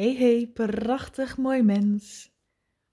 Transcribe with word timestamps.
Hey 0.00 0.16
hey, 0.16 0.50
prachtig 0.54 1.36
mooi 1.36 1.62
mens. 1.62 2.32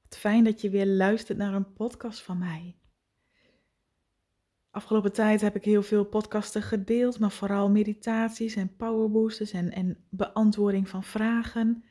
Wat 0.02 0.18
fijn 0.18 0.44
dat 0.44 0.62
je 0.62 0.70
weer 0.70 0.86
luistert 0.86 1.38
naar 1.38 1.54
een 1.54 1.74
podcast 1.74 2.22
van 2.22 2.38
mij. 2.38 2.76
Afgelopen 4.72 5.14
tijd 5.14 5.42
heb 5.42 5.56
ik 5.56 5.66
heel 5.66 5.84
veel 5.84 6.06
podcasten 6.06 6.62
gedeeld, 6.62 7.20
maar 7.20 7.32
vooral 7.32 7.70
meditaties 7.70 8.56
en 8.56 8.76
powerboosters 8.76 9.52
en, 9.52 9.72
en 9.72 9.98
beantwoording 10.10 10.90
van 10.90 11.04
vragen. 11.04 11.84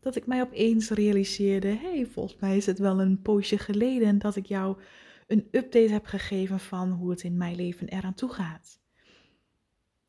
Dat 0.00 0.16
ik 0.16 0.26
mij 0.26 0.42
opeens 0.42 0.90
realiseerde, 0.90 1.68
hey, 1.68 2.06
volgens 2.06 2.40
mij 2.40 2.56
is 2.56 2.66
het 2.66 2.78
wel 2.78 3.00
een 3.00 3.22
poosje 3.22 3.58
geleden 3.58 4.18
dat 4.18 4.36
ik 4.36 4.46
jou 4.46 4.80
een 5.26 5.48
update 5.50 5.92
heb 5.92 6.06
gegeven 6.06 6.60
van 6.60 6.90
hoe 6.90 7.10
het 7.10 7.22
in 7.22 7.36
mijn 7.36 7.56
leven 7.56 7.88
eraan 7.88 8.14
toe 8.14 8.32
gaat. 8.32 8.80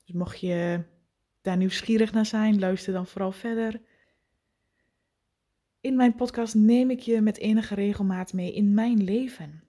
Dus 0.05 0.15
mocht 0.15 0.39
je 0.39 0.83
daar 1.41 1.57
nieuwsgierig 1.57 2.11
naar 2.13 2.25
zijn, 2.25 2.59
luister 2.59 2.93
dan 2.93 3.07
vooral 3.07 3.31
verder. 3.31 3.81
In 5.83 5.95
mijn 5.95 6.15
podcast 6.15 6.55
neem 6.55 6.89
ik 6.89 6.99
je 6.99 7.21
met 7.21 7.37
enige 7.37 7.75
regelmaat 7.75 8.33
mee 8.33 8.53
in 8.53 8.73
mijn 8.73 9.03
leven. 9.03 9.63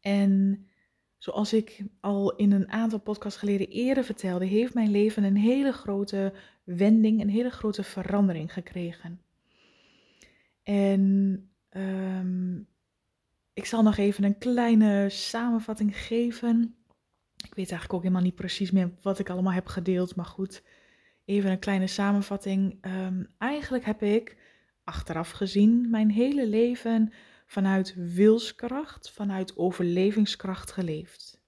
En 0.00 0.66
zoals 1.18 1.52
ik 1.52 1.82
al 2.00 2.36
in 2.36 2.52
een 2.52 2.70
aantal 2.70 2.98
podcasts 2.98 3.38
geleden 3.38 3.68
eerder 3.68 4.04
vertelde, 4.04 4.44
heeft 4.44 4.74
mijn 4.74 4.90
leven 4.90 5.22
een 5.24 5.36
hele 5.36 5.72
grote 5.72 6.32
wending, 6.64 7.20
een 7.20 7.28
hele 7.28 7.50
grote 7.50 7.82
verandering 7.82 8.52
gekregen. 8.52 9.20
En 10.62 11.00
um, 11.70 12.66
ik 13.52 13.64
zal 13.64 13.82
nog 13.82 13.96
even 13.96 14.24
een 14.24 14.38
kleine 14.38 15.08
samenvatting 15.08 15.96
geven. 15.96 16.74
Ik 17.36 17.54
weet 17.54 17.70
eigenlijk 17.70 17.92
ook 17.92 18.02
helemaal 18.02 18.22
niet 18.22 18.34
precies 18.34 18.70
meer 18.70 18.90
wat 19.02 19.18
ik 19.18 19.30
allemaal 19.30 19.52
heb 19.52 19.66
gedeeld, 19.66 20.16
maar 20.16 20.26
goed, 20.26 20.62
even 21.24 21.50
een 21.50 21.58
kleine 21.58 21.86
samenvatting. 21.86 22.78
Um, 22.86 23.26
eigenlijk 23.38 23.84
heb 23.84 24.02
ik 24.02 24.40
achteraf 24.84 25.30
gezien 25.30 25.90
mijn 25.90 26.10
hele 26.10 26.46
leven 26.46 27.12
vanuit 27.46 27.94
wilskracht, 27.96 29.10
vanuit 29.10 29.56
overlevingskracht 29.56 30.72
geleefd. 30.72 31.40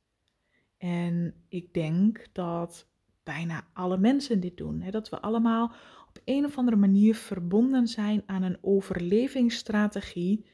En 0.76 1.34
ik 1.48 1.74
denk 1.74 2.26
dat 2.32 2.88
bijna 3.22 3.66
alle 3.72 3.98
mensen 3.98 4.40
dit 4.40 4.56
doen. 4.56 4.80
Hè? 4.80 4.90
Dat 4.90 5.08
we 5.08 5.20
allemaal 5.20 5.74
op 6.08 6.20
een 6.24 6.44
of 6.44 6.58
andere 6.58 6.76
manier 6.76 7.14
verbonden 7.14 7.86
zijn 7.86 8.22
aan 8.26 8.42
een 8.42 8.58
overlevingsstrategie 8.60 10.46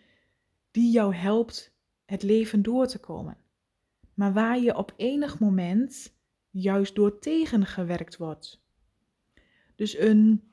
die 0.71 0.93
jou 0.93 1.15
helpt 1.15 1.75
het 2.05 2.23
leven 2.23 2.63
door 2.63 2.87
te 2.87 2.99
komen. 2.99 3.37
Maar 4.15 4.33
waar 4.33 4.59
je 4.59 4.77
op 4.77 4.95
enig 4.97 5.39
moment 5.39 6.15
juist 6.51 6.95
door 6.95 7.19
tegengewerkt 7.19 8.17
wordt. 8.17 8.63
Dus 9.77 9.99
een 9.99 10.50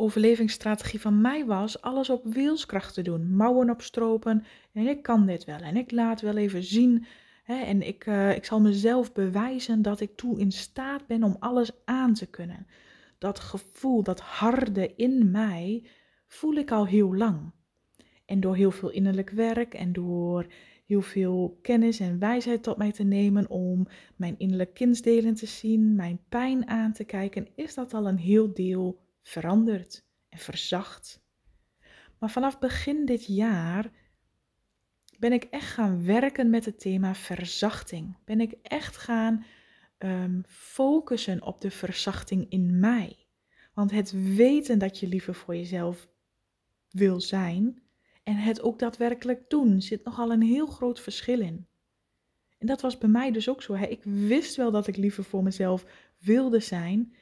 overlevingsstrategie 0.00 1.00
van 1.00 1.20
mij 1.20 1.46
was 1.46 1.80
alles 1.80 2.10
op 2.10 2.24
wilskracht 2.24 2.94
te 2.94 3.02
doen. 3.02 3.36
Mouwen 3.36 3.70
opstropen 3.70 4.44
en 4.72 4.86
ik 4.86 5.02
kan 5.02 5.26
dit 5.26 5.44
wel 5.44 5.58
en 5.58 5.76
ik 5.76 5.90
laat 5.90 6.20
wel 6.20 6.36
even 6.36 6.62
zien. 6.62 7.06
Hè, 7.44 7.54
en 7.54 7.82
ik, 7.82 8.06
uh, 8.06 8.34
ik 8.36 8.44
zal 8.44 8.60
mezelf 8.60 9.12
bewijzen 9.12 9.82
dat 9.82 10.00
ik 10.00 10.16
toe 10.16 10.38
in 10.38 10.52
staat 10.52 11.06
ben 11.06 11.22
om 11.22 11.36
alles 11.38 11.70
aan 11.84 12.14
te 12.14 12.26
kunnen. 12.26 12.66
Dat 13.18 13.40
gevoel, 13.40 14.02
dat 14.02 14.20
harde 14.20 14.94
in 14.94 15.30
mij, 15.30 15.86
voel 16.26 16.54
ik 16.54 16.70
al 16.70 16.86
heel 16.86 17.16
lang. 17.16 17.52
En 18.26 18.40
door 18.40 18.56
heel 18.56 18.70
veel 18.70 18.90
innerlijk 18.90 19.30
werk 19.30 19.74
en 19.74 19.92
door 19.92 20.46
heel 20.86 21.02
veel 21.02 21.58
kennis 21.62 22.00
en 22.00 22.18
wijsheid 22.18 22.62
tot 22.62 22.76
mij 22.76 22.92
te 22.92 23.04
nemen 23.04 23.50
om 23.50 23.86
mijn 24.16 24.34
innerlijke 24.38 24.72
kindsdelen 24.72 25.34
te 25.34 25.46
zien, 25.46 25.94
mijn 25.94 26.20
pijn 26.28 26.68
aan 26.68 26.92
te 26.92 27.04
kijken, 27.04 27.48
is 27.54 27.74
dat 27.74 27.94
al 27.94 28.08
een 28.08 28.18
heel 28.18 28.54
deel 28.54 29.06
veranderd 29.28 30.04
en 30.28 30.38
verzacht. 30.38 31.22
Maar 32.18 32.30
vanaf 32.30 32.58
begin 32.58 33.04
dit 33.04 33.26
jaar 33.26 33.90
ben 35.18 35.32
ik 35.32 35.44
echt 35.44 35.72
gaan 35.72 36.04
werken 36.04 36.50
met 36.50 36.64
het 36.64 36.80
thema 36.80 37.14
verzachting. 37.14 38.16
Ben 38.24 38.40
ik 38.40 38.54
echt 38.62 38.96
gaan 38.96 39.44
um, 39.98 40.42
focussen 40.46 41.42
op 41.42 41.60
de 41.60 41.70
verzachting 41.70 42.46
in 42.48 42.78
mij. 42.78 43.16
Want 43.74 43.90
het 43.90 44.34
weten 44.34 44.78
dat 44.78 44.98
je 44.98 45.08
liever 45.08 45.34
voor 45.34 45.56
jezelf 45.56 46.08
wil 46.90 47.20
zijn 47.20 47.82
en 48.22 48.36
het 48.36 48.60
ook 48.62 48.78
daadwerkelijk 48.78 49.50
doen 49.50 49.82
zit 49.82 50.04
nogal 50.04 50.32
een 50.32 50.42
heel 50.42 50.66
groot 50.66 51.00
verschil 51.00 51.40
in. 51.40 51.66
En 52.58 52.66
dat 52.66 52.80
was 52.80 52.98
bij 52.98 53.08
mij 53.08 53.32
dus 53.32 53.48
ook 53.48 53.62
zo. 53.62 53.74
Ik 53.74 54.02
wist 54.04 54.56
wel 54.56 54.70
dat 54.70 54.86
ik 54.86 54.96
liever 54.96 55.24
voor 55.24 55.42
mezelf 55.42 55.84
wilde 56.18 56.60
zijn, 56.60 57.14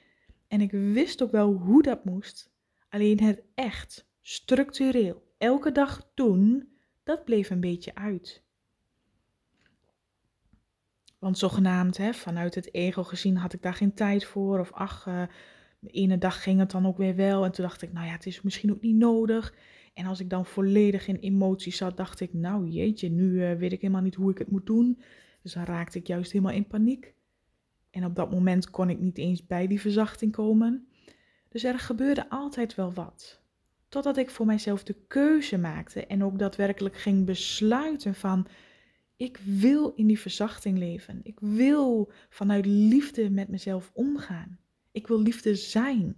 en 0.48 0.60
ik 0.60 0.70
wist 0.70 1.22
ook 1.22 1.30
wel 1.30 1.52
hoe 1.52 1.82
dat 1.82 2.04
moest. 2.04 2.50
Alleen 2.88 3.20
het 3.20 3.42
echt, 3.54 4.08
structureel, 4.22 5.22
elke 5.38 5.72
dag 5.72 6.10
doen, 6.14 6.68
dat 7.02 7.24
bleef 7.24 7.50
een 7.50 7.60
beetje 7.60 7.94
uit. 7.94 8.44
Want 11.18 11.38
zogenaamd, 11.38 11.96
hè, 11.96 12.14
vanuit 12.14 12.54
het 12.54 12.74
ego 12.74 13.04
gezien, 13.04 13.36
had 13.36 13.52
ik 13.52 13.62
daar 13.62 13.74
geen 13.74 13.94
tijd 13.94 14.24
voor. 14.24 14.58
Of 14.58 14.72
ach, 14.72 15.06
uh, 15.06 15.22
de 15.78 15.90
ene 15.90 16.18
dag 16.18 16.42
ging 16.42 16.58
het 16.58 16.70
dan 16.70 16.86
ook 16.86 16.96
weer 16.96 17.16
wel. 17.16 17.44
En 17.44 17.52
toen 17.52 17.64
dacht 17.64 17.82
ik, 17.82 17.92
nou 17.92 18.06
ja, 18.06 18.12
het 18.12 18.26
is 18.26 18.42
misschien 18.42 18.70
ook 18.70 18.80
niet 18.80 18.96
nodig. 18.96 19.54
En 19.94 20.06
als 20.06 20.20
ik 20.20 20.30
dan 20.30 20.46
volledig 20.46 21.08
in 21.08 21.16
emoties 21.16 21.76
zat, 21.76 21.96
dacht 21.96 22.20
ik, 22.20 22.32
nou 22.32 22.68
jeetje, 22.68 23.08
nu 23.08 23.30
uh, 23.30 23.52
weet 23.52 23.72
ik 23.72 23.80
helemaal 23.80 24.02
niet 24.02 24.14
hoe 24.14 24.30
ik 24.30 24.38
het 24.38 24.50
moet 24.50 24.66
doen. 24.66 25.00
Dus 25.42 25.52
dan 25.52 25.64
raakte 25.64 25.98
ik 25.98 26.06
juist 26.06 26.32
helemaal 26.32 26.54
in 26.54 26.66
paniek. 26.66 27.14
En 27.96 28.04
op 28.04 28.14
dat 28.14 28.30
moment 28.30 28.70
kon 28.70 28.90
ik 28.90 29.00
niet 29.00 29.18
eens 29.18 29.46
bij 29.46 29.66
die 29.66 29.80
verzachting 29.80 30.32
komen. 30.32 30.88
Dus 31.48 31.64
er 31.64 31.78
gebeurde 31.78 32.30
altijd 32.30 32.74
wel 32.74 32.92
wat. 32.92 33.40
Totdat 33.88 34.16
ik 34.16 34.30
voor 34.30 34.46
mijzelf 34.46 34.84
de 34.84 34.96
keuze 35.08 35.58
maakte 35.58 36.06
en 36.06 36.24
ook 36.24 36.38
daadwerkelijk 36.38 36.96
ging 36.96 37.26
besluiten 37.26 38.14
van 38.14 38.46
ik 39.16 39.40
wil 39.44 39.92
in 39.94 40.06
die 40.06 40.18
verzachting 40.18 40.78
leven. 40.78 41.20
Ik 41.22 41.40
wil 41.40 42.12
vanuit 42.28 42.66
liefde 42.66 43.30
met 43.30 43.48
mezelf 43.48 43.90
omgaan. 43.94 44.58
Ik 44.92 45.06
wil 45.06 45.20
liefde 45.20 45.54
zijn. 45.54 46.16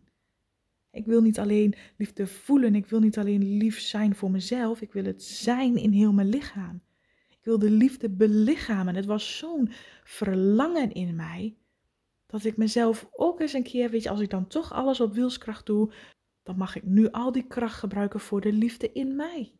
Ik 0.91 1.07
wil 1.07 1.21
niet 1.21 1.39
alleen 1.39 1.75
liefde 1.97 2.27
voelen, 2.27 2.75
ik 2.75 2.87
wil 2.87 3.01
niet 3.01 3.19
alleen 3.19 3.57
lief 3.57 3.81
zijn 3.81 4.15
voor 4.15 4.31
mezelf, 4.31 4.81
ik 4.81 4.93
wil 4.93 5.05
het 5.05 5.23
zijn 5.23 5.77
in 5.77 5.93
heel 5.93 6.13
mijn 6.13 6.29
lichaam. 6.29 6.81
Ik 7.29 7.45
wil 7.45 7.59
de 7.59 7.71
liefde 7.71 8.11
belichamen. 8.11 8.95
Het 8.95 9.07
was 9.07 9.39
zo'n 9.39 9.71
verlangen 10.05 10.93
in 10.93 11.17
mij 11.17 11.57
dat 12.29 12.45
ik 12.45 12.57
mezelf 12.57 13.09
ook 13.11 13.41
eens 13.41 13.53
een 13.53 13.63
keer, 13.63 13.91
weet 13.91 14.03
je, 14.03 14.11
als 14.11 14.21
ik 14.21 14.31
dan 14.31 14.47
toch 14.47 14.73
alles 14.73 15.01
op 15.01 15.15
wielskracht 15.15 15.67
doe, 15.67 15.93
dan 16.43 16.57
mag 16.57 16.77
ik 16.77 16.85
nu 16.85 17.11
al 17.11 17.33
die 17.33 17.47
kracht 17.47 17.79
gebruiken 17.79 18.21
voor 18.21 18.41
de 18.41 18.53
liefde 18.53 18.93
in 18.93 19.17
mij. 19.17 19.53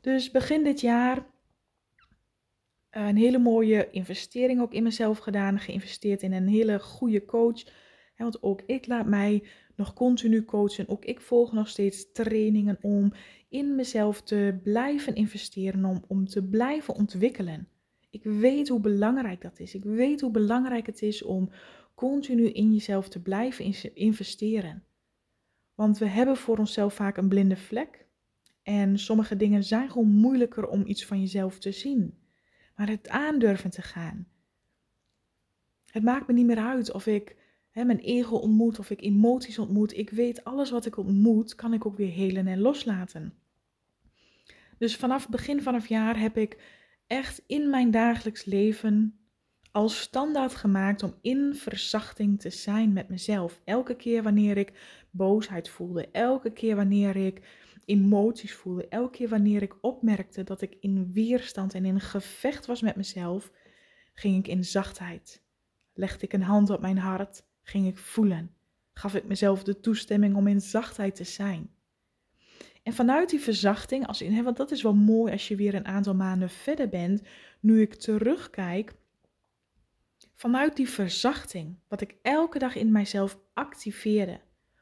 Dus 0.00 0.30
begin 0.30 0.64
dit 0.64 0.80
jaar 0.80 1.26
een 2.90 3.16
hele 3.16 3.38
mooie 3.38 3.90
investering 3.90 4.60
ook 4.60 4.72
in 4.72 4.82
mezelf 4.82 5.18
gedaan. 5.18 5.58
Geïnvesteerd 5.58 6.22
in 6.22 6.32
een 6.32 6.48
hele 6.48 6.80
goede 6.80 7.24
coach. 7.24 7.64
Want 8.16 8.42
ook 8.42 8.62
ik 8.66 8.86
laat 8.86 9.06
mij 9.06 9.42
nog 9.76 9.92
continu 9.92 10.44
coachen. 10.44 10.88
Ook 10.88 11.04
ik 11.04 11.20
volg 11.20 11.52
nog 11.52 11.68
steeds 11.68 12.12
trainingen 12.12 12.78
om 12.80 13.12
in 13.48 13.74
mezelf 13.74 14.22
te 14.22 14.60
blijven 14.62 15.14
investeren. 15.14 15.84
Om, 15.84 16.04
om 16.08 16.26
te 16.26 16.42
blijven 16.42 16.94
ontwikkelen. 16.94 17.68
Ik 18.12 18.22
weet 18.22 18.68
hoe 18.68 18.80
belangrijk 18.80 19.40
dat 19.40 19.58
is. 19.58 19.74
Ik 19.74 19.84
weet 19.84 20.20
hoe 20.20 20.30
belangrijk 20.30 20.86
het 20.86 21.02
is 21.02 21.22
om 21.22 21.50
continu 21.94 22.48
in 22.48 22.72
jezelf 22.72 23.08
te 23.08 23.22
blijven 23.22 23.74
investeren. 23.94 24.84
Want 25.74 25.98
we 25.98 26.06
hebben 26.06 26.36
voor 26.36 26.58
onszelf 26.58 26.94
vaak 26.94 27.16
een 27.16 27.28
blinde 27.28 27.56
vlek. 27.56 28.06
En 28.62 28.98
sommige 28.98 29.36
dingen 29.36 29.64
zijn 29.64 29.90
gewoon 29.90 30.08
moeilijker 30.08 30.68
om 30.68 30.86
iets 30.86 31.06
van 31.06 31.20
jezelf 31.20 31.58
te 31.58 31.72
zien. 31.72 32.18
Maar 32.76 32.88
het 32.88 33.08
aandurven 33.08 33.70
te 33.70 33.82
gaan. 33.82 34.26
Het 35.86 36.02
maakt 36.02 36.26
me 36.26 36.32
niet 36.32 36.46
meer 36.46 36.58
uit 36.58 36.92
of 36.92 37.06
ik 37.06 37.36
hè, 37.70 37.84
mijn 37.84 37.98
ego 37.98 38.36
ontmoet, 38.36 38.78
of 38.78 38.90
ik 38.90 39.00
emoties 39.00 39.58
ontmoet. 39.58 39.96
Ik 39.96 40.10
weet 40.10 40.44
alles 40.44 40.70
wat 40.70 40.86
ik 40.86 40.96
ontmoet, 40.96 41.54
kan 41.54 41.72
ik 41.72 41.86
ook 41.86 41.96
weer 41.96 42.10
helen 42.10 42.46
en 42.46 42.60
loslaten. 42.60 43.34
Dus 44.78 44.96
vanaf 44.96 45.28
begin 45.28 45.62
van 45.62 45.74
het 45.74 45.88
jaar 45.88 46.20
heb 46.20 46.36
ik 46.36 46.80
echt 47.06 47.42
in 47.46 47.70
mijn 47.70 47.90
dagelijks 47.90 48.44
leven 48.44 49.16
als 49.72 50.00
standaard 50.00 50.54
gemaakt 50.54 51.02
om 51.02 51.14
in 51.20 51.54
verzachting 51.54 52.40
te 52.40 52.50
zijn 52.50 52.92
met 52.92 53.08
mezelf. 53.08 53.60
Elke 53.64 53.96
keer 53.96 54.22
wanneer 54.22 54.56
ik 54.56 54.72
boosheid 55.10 55.68
voelde, 55.68 56.08
elke 56.10 56.52
keer 56.52 56.76
wanneer 56.76 57.16
ik 57.16 57.42
emoties 57.84 58.54
voelde, 58.54 58.88
elke 58.88 59.16
keer 59.16 59.28
wanneer 59.28 59.62
ik 59.62 59.76
opmerkte 59.80 60.44
dat 60.44 60.60
ik 60.60 60.76
in 60.80 61.12
weerstand 61.12 61.74
en 61.74 61.84
in 61.84 62.00
gevecht 62.00 62.66
was 62.66 62.82
met 62.82 62.96
mezelf, 62.96 63.52
ging 64.12 64.38
ik 64.38 64.48
in 64.48 64.64
zachtheid. 64.64 65.42
Legde 65.92 66.26
ik 66.26 66.32
een 66.32 66.42
hand 66.42 66.70
op 66.70 66.80
mijn 66.80 66.98
hart, 66.98 67.44
ging 67.62 67.86
ik 67.86 67.98
voelen. 67.98 68.54
Gaf 68.92 69.14
ik 69.14 69.24
mezelf 69.24 69.62
de 69.62 69.80
toestemming 69.80 70.36
om 70.36 70.46
in 70.46 70.60
zachtheid 70.60 71.14
te 71.14 71.24
zijn. 71.24 71.70
En 72.82 72.92
vanuit 72.92 73.30
die 73.30 73.40
verzachting, 73.40 74.06
als 74.06 74.22
in, 74.22 74.42
want 74.42 74.56
dat 74.56 74.70
is 74.70 74.82
wel 74.82 74.94
mooi 74.94 75.32
als 75.32 75.48
je 75.48 75.56
weer 75.56 75.74
een 75.74 75.86
aantal 75.86 76.14
maanden 76.14 76.50
verder 76.50 76.88
bent, 76.88 77.22
nu 77.60 77.80
ik 77.80 77.94
terugkijk, 77.94 78.94
vanuit 80.34 80.76
die 80.76 80.88
verzachting, 80.88 81.78
wat 81.88 82.00
ik 82.00 82.16
elke 82.22 82.58
dag 82.58 82.76
in 82.76 82.92
mijzelf 82.92 83.38
activeerde, 83.54 84.40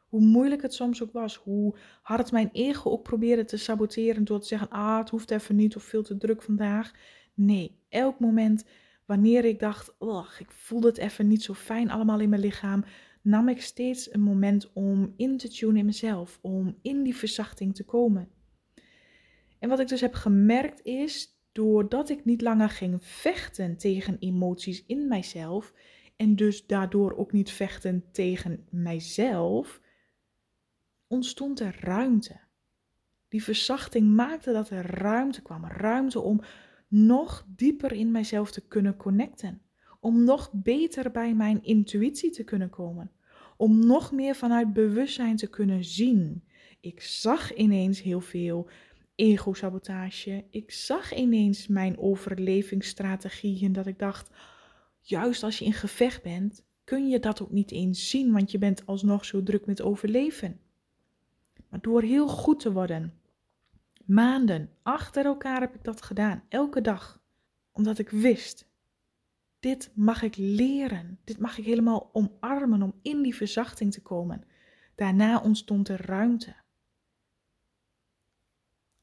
Hoe 0.09 0.21
moeilijk 0.21 0.63
het 0.63 0.75
soms 0.75 1.03
ook 1.03 1.13
was. 1.13 1.37
Hoe 1.37 1.77
hard 2.03 2.33
mijn 2.33 2.51
ego 2.53 2.91
ook 2.91 3.03
probeerde 3.03 3.45
te 3.45 3.57
saboteren 3.57 4.25
door 4.25 4.41
te 4.41 4.47
zeggen: 4.47 4.69
ah, 4.69 4.99
het 4.99 5.11
hoeft 5.11 5.31
even 5.31 5.57
niet 5.57 5.77
of 5.77 5.83
veel 5.83 6.03
te 6.03 6.17
druk 6.17 6.43
vandaag. 6.43 6.93
Nee, 7.35 7.79
elk 7.89 8.19
moment 8.19 8.65
wanneer 9.07 9.45
ik 9.45 9.59
dacht: 9.59 9.95
ik 10.39 10.51
voelde 10.51 10.87
het 10.87 10.99
even 10.99 11.29
niet 11.29 11.43
zo 11.43 11.55
fijn 11.55 11.91
allemaal 11.91 12.21
in 12.21 12.29
mijn 12.29 12.41
lichaam, 12.41 12.85
nam 13.23 13.49
ik 13.49 13.63
steeds 13.63 14.13
een 14.13 14.21
moment 14.21 14.73
om 14.73 15.15
in 15.17 15.37
te 15.37 15.49
tunen 15.49 15.77
in 15.77 15.85
mezelf, 15.85 16.39
om 16.43 16.79
in 16.83 17.03
die 17.03 17.17
verzachting 17.17 17.75
te 17.75 17.85
komen. 17.85 18.29
En 19.59 19.69
wat 19.69 19.81
ik 19.81 19.89
dus 19.89 20.01
heb 20.01 20.15
gemerkt 20.15 20.85
is, 20.85 21.39
doordat 21.53 22.09
ik 22.09 22.25
niet 22.25 22.43
langer 22.43 22.69
ging 22.69 23.05
vechten 23.05 23.77
tegen 23.77 24.17
emoties 24.19 24.85
in 24.87 25.09
mijzelf 25.09 25.75
en 26.17 26.37
dus 26.37 26.67
daardoor 26.67 27.17
ook 27.17 27.33
niet 27.33 27.51
vechten 27.51 28.05
tegen 28.13 28.67
mijzelf, 28.71 29.81
ontstond 31.07 31.61
er 31.61 31.77
ruimte. 31.81 32.41
Die 33.29 33.43
verzachting 33.43 34.15
maakte 34.15 34.53
dat 34.53 34.71
er 34.71 34.87
ruimte 34.87 35.43
kwam, 35.43 35.67
ruimte 35.67 36.21
om 36.21 36.41
nog 36.89 37.47
dieper 37.57 37.93
in 37.93 38.11
mijzelf 38.11 38.51
te 38.51 38.67
kunnen 38.67 38.97
connecten, 38.97 39.63
om 40.01 40.25
nog 40.25 40.51
beter 40.53 41.11
bij 41.11 41.35
mijn 41.35 41.63
intuïtie 41.63 42.31
te 42.31 42.45
kunnen 42.45 42.71
komen, 42.71 43.11
om 43.57 43.87
nog 43.87 44.13
meer 44.13 44.35
vanuit 44.35 44.73
bewustzijn 44.73 45.37
te 45.37 45.47
kunnen 45.47 45.85
zien. 45.85 46.45
Ik 46.81 47.01
zag 47.03 47.55
ineens 47.55 48.03
heel 48.03 48.21
veel 48.21 48.69
ego-sabotage. 49.15 50.45
Ik 50.51 50.71
zag 50.71 51.15
ineens 51.15 51.67
mijn 51.67 51.99
overlevingsstrategieën 51.99 53.73
dat 53.73 53.87
ik 53.87 53.99
dacht, 53.99 54.31
juist 55.01 55.43
als 55.43 55.59
je 55.59 55.65
in 55.65 55.73
gevecht 55.73 56.23
bent, 56.23 56.65
kun 56.85 57.09
je 57.09 57.21
dat 57.21 57.43
ook 57.43 57.51
niet 57.51 57.71
eens 57.71 58.11
zien, 58.11 58.33
want 58.33 58.51
je 58.51 58.59
bent 58.59 58.87
alsnog 58.87 59.25
zo 59.25 59.43
druk 59.43 59.67
met 59.67 59.83
overleven. 59.83 60.61
Maar 61.69 61.81
door 61.81 62.03
heel 62.03 62.29
goed 62.29 62.61
te 62.61 62.73
worden, 62.73 63.15
maanden 64.05 64.71
achter 64.83 65.25
elkaar 65.25 65.61
heb 65.61 65.75
ik 65.75 65.85
dat 65.85 66.03
gedaan, 66.03 66.43
elke 66.49 66.81
dag, 66.81 67.23
omdat 67.73 67.99
ik 67.99 68.09
wist, 68.11 68.70
dit 69.61 69.93
mag 69.95 70.23
ik 70.23 70.37
leren, 70.37 71.19
dit 71.25 71.39
mag 71.39 71.59
ik 71.59 71.65
helemaal 71.65 72.11
omarmen 72.13 72.83
om 72.83 72.95
in 73.03 73.23
die 73.23 73.35
verzachting 73.35 73.93
te 73.93 74.03
komen. 74.03 74.45
Daarna 74.95 75.41
ontstond 75.41 75.89
er 75.89 76.07
ruimte 76.07 76.55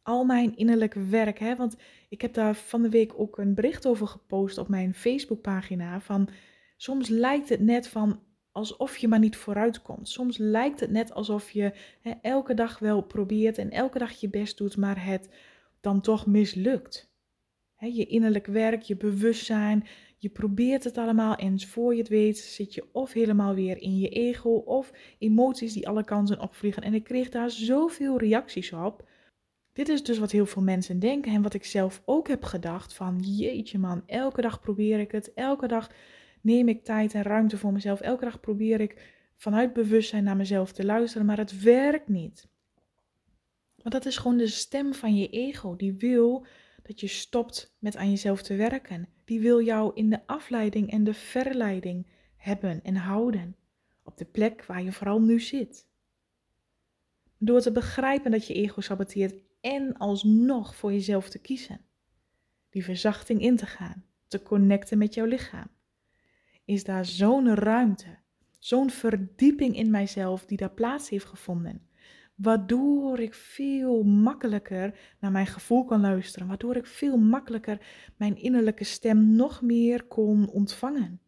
al 0.08 0.24
mijn 0.24 0.56
innerlijke 0.56 1.06
werk. 1.06 1.40
Hè? 1.40 1.56
Want 1.56 1.76
ik 2.10 2.22
heb 2.22 2.34
daar 2.34 2.56
van 2.56 2.82
de 2.82 2.90
week 2.90 3.20
ook 3.20 3.38
een 3.38 3.54
bericht 3.54 3.88
over 3.88 4.08
gepost 4.08 4.58
op 4.58 4.68
mijn 4.68 4.94
Facebookpagina. 4.94 6.00
Van 6.02 6.30
soms 6.78 7.10
lijkt 7.10 7.50
het 7.50 7.60
net 7.60 7.88
van 7.88 8.20
alsof 8.52 8.98
je 8.98 9.08
maar 9.08 9.20
niet 9.20 9.36
vooruit 9.36 9.82
komt. 9.82 10.10
Soms 10.10 10.38
lijkt 10.38 10.80
het 10.80 10.92
net 10.92 11.14
alsof 11.14 11.52
je 11.52 11.74
hè, 12.02 12.12
elke 12.22 12.54
dag 12.54 12.80
wel 12.80 13.02
probeert 13.02 13.58
en 13.58 13.72
elke 13.72 14.00
dag 14.00 14.12
je 14.12 14.30
best 14.30 14.58
doet, 14.58 14.78
maar 14.78 15.06
het 15.06 15.30
dan 15.82 16.02
toch 16.02 16.26
mislukt. 16.26 17.16
Hè, 17.76 17.88
je 17.88 18.06
innerlijk 18.06 18.46
werk, 18.46 18.82
je 18.82 18.98
bewustzijn, 18.98 19.88
je 20.18 20.30
probeert 20.30 20.84
het 20.84 20.98
allemaal 20.98 21.36
en 21.36 21.60
voor 21.60 21.94
je 21.94 22.00
het 22.00 22.10
weet 22.10 22.38
zit 22.38 22.74
je 22.74 22.86
of 22.92 23.14
helemaal 23.14 23.54
weer 23.54 23.82
in 23.82 23.98
je 23.98 24.10
ego 24.10 24.50
of 24.50 24.92
emoties 25.18 25.74
die 25.74 25.88
alle 25.88 26.04
kanten 26.04 26.40
opvliegen. 26.40 26.84
En 26.84 26.94
ik 26.94 27.04
kreeg 27.04 27.30
daar 27.30 27.50
zoveel 27.52 28.18
reacties 28.18 28.74
op. 28.74 29.08
Dit 29.74 29.90
is 29.90 30.04
dus 30.04 30.18
wat 30.18 30.32
heel 30.32 30.46
veel 30.46 30.62
mensen 30.62 31.00
denken 31.00 31.32
en 31.32 31.42
wat 31.42 31.54
ik 31.54 31.66
zelf 31.66 32.02
ook 32.06 32.28
heb 32.28 32.44
gedacht 32.44 32.94
van 32.94 33.20
jeetje 33.20 33.80
man, 33.80 34.04
elke 34.06 34.42
dag 34.42 34.60
probeer 34.60 35.00
ik 35.00 35.12
het, 35.12 35.34
elke 35.34 35.68
dag 35.68 35.92
neem 36.42 36.68
ik 36.68 36.84
tijd 36.84 37.14
en 37.14 37.22
ruimte 37.22 37.58
voor 37.58 37.74
mezelf, 37.74 38.02
elke 38.02 38.24
dag 38.24 38.40
probeer 38.40 38.82
ik 38.82 39.16
vanuit 39.36 39.74
bewustzijn 39.74 40.24
naar 40.24 40.36
mezelf 40.36 40.72
te 40.72 40.86
luisteren, 40.86 41.26
maar 41.26 41.38
het 41.38 41.62
werkt 41.62 42.08
niet. 42.08 42.48
Want 43.76 43.94
dat 43.94 44.06
is 44.06 44.18
gewoon 44.18 44.38
de 44.38 44.48
stem 44.48 44.94
van 44.94 45.16
je 45.16 45.30
ego, 45.30 45.76
die 45.76 45.94
wil 45.94 46.46
dat 46.88 47.00
je 47.00 47.08
stopt 47.08 47.76
met 47.80 47.96
aan 47.96 48.10
jezelf 48.10 48.42
te 48.42 48.56
werken. 48.56 49.08
Die 49.26 49.40
wil 49.40 49.62
jou 49.62 49.92
in 49.96 50.10
de 50.10 50.28
afleiding 50.28 50.92
en 50.92 51.04
de 51.04 51.14
verleiding 51.14 52.08
hebben 52.36 52.84
en 52.84 52.96
houden, 52.96 53.56
op 54.04 54.18
de 54.18 54.26
plek 54.26 54.66
waar 54.66 54.84
je 54.84 54.92
vooral 54.92 55.22
nu 55.22 55.40
zit. 55.40 55.88
Door 57.38 57.62
te 57.62 57.72
begrijpen 57.72 58.32
dat 58.32 58.48
je 58.48 58.54
ego 58.54 58.82
saboteert 58.82 59.36
en 59.62 59.98
alsnog 59.98 60.76
voor 60.76 60.92
jezelf 60.92 61.30
te 61.30 61.40
kiezen. 61.40 61.82
Die 62.70 62.84
verzachting 62.84 63.42
in 63.42 63.56
te 63.56 63.66
gaan, 63.66 64.06
te 64.28 64.44
connecten 64.44 64.98
met 64.98 65.14
jouw 65.14 65.26
lichaam. 65.26 65.68
Is 66.66 66.84
daar 66.84 67.06
zo'n 67.06 67.56
ruimte, 67.56 68.18
zo'n 68.60 68.90
verdieping 68.90 69.76
in 69.76 69.92
mijzelf 69.92 70.46
die 70.46 70.58
daar 70.58 70.72
plaats 70.72 71.10
heeft 71.10 71.26
gevonden. 71.26 71.87
Waardoor 72.38 73.20
ik 73.20 73.34
veel 73.34 74.04
makkelijker 74.04 75.00
naar 75.20 75.32
mijn 75.32 75.48
gevoel 75.48 75.86
kan 75.86 76.02
luisteren. 76.02 76.48
Waardoor 76.48 76.76
ik 76.76 76.86
veel 76.86 77.18
makkelijker 77.18 77.82
mijn 78.18 78.38
innerlijke 78.38 78.84
stem 78.84 79.36
nog 79.36 79.62
meer 79.62 80.04
kon 80.04 80.50
ontvangen. 80.50 81.22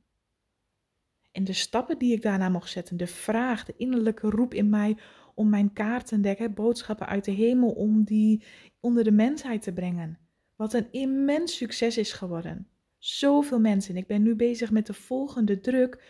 En 1.31 1.43
de 1.43 1.53
stappen 1.53 1.97
die 1.97 2.13
ik 2.13 2.21
daarna 2.21 2.49
mocht 2.49 2.69
zetten, 2.69 2.97
de 2.97 3.07
vraag, 3.07 3.65
de 3.65 3.73
innerlijke 3.77 4.29
roep 4.29 4.53
in 4.53 4.69
mij 4.69 4.97
om 5.35 5.49
mijn 5.49 5.73
kaartendek, 5.73 6.55
boodschappen 6.55 7.07
uit 7.07 7.25
de 7.25 7.31
hemel, 7.31 7.69
om 7.69 8.03
die 8.03 8.43
onder 8.79 9.03
de 9.03 9.11
mensheid 9.11 9.61
te 9.61 9.73
brengen. 9.73 10.19
Wat 10.55 10.73
een 10.73 10.91
immens 10.91 11.55
succes 11.55 11.97
is 11.97 12.13
geworden. 12.13 12.67
Zoveel 12.97 13.59
mensen. 13.59 13.97
Ik 13.97 14.07
ben 14.07 14.21
nu 14.21 14.35
bezig 14.35 14.71
met 14.71 14.85
de 14.85 14.93
volgende 14.93 15.59
druk. 15.59 16.03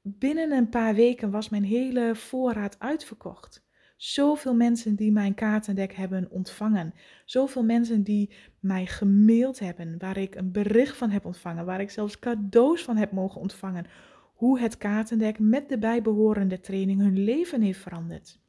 Binnen 0.00 0.52
een 0.52 0.68
paar 0.68 0.94
weken 0.94 1.30
was 1.30 1.48
mijn 1.48 1.64
hele 1.64 2.14
voorraad 2.14 2.78
uitverkocht. 2.78 3.65
Zoveel 3.96 4.54
mensen 4.54 4.94
die 4.94 5.12
mijn 5.12 5.34
kaartendek 5.34 5.92
hebben 5.92 6.30
ontvangen. 6.30 6.94
Zoveel 7.24 7.64
mensen 7.64 8.02
die 8.02 8.30
mij 8.60 8.86
gemaild 8.86 9.58
hebben, 9.58 9.98
waar 9.98 10.16
ik 10.16 10.34
een 10.34 10.52
bericht 10.52 10.96
van 10.96 11.10
heb 11.10 11.24
ontvangen, 11.24 11.64
waar 11.64 11.80
ik 11.80 11.90
zelfs 11.90 12.18
cadeaus 12.18 12.82
van 12.82 12.96
heb 12.96 13.12
mogen 13.12 13.40
ontvangen 13.40 13.86
hoe 14.34 14.60
het 14.60 14.76
kaartendek 14.76 15.38
met 15.38 15.68
de 15.68 15.78
bijbehorende 15.78 16.60
training 16.60 17.00
hun 17.00 17.24
leven 17.24 17.60
heeft 17.60 17.80
veranderd. 17.80 18.40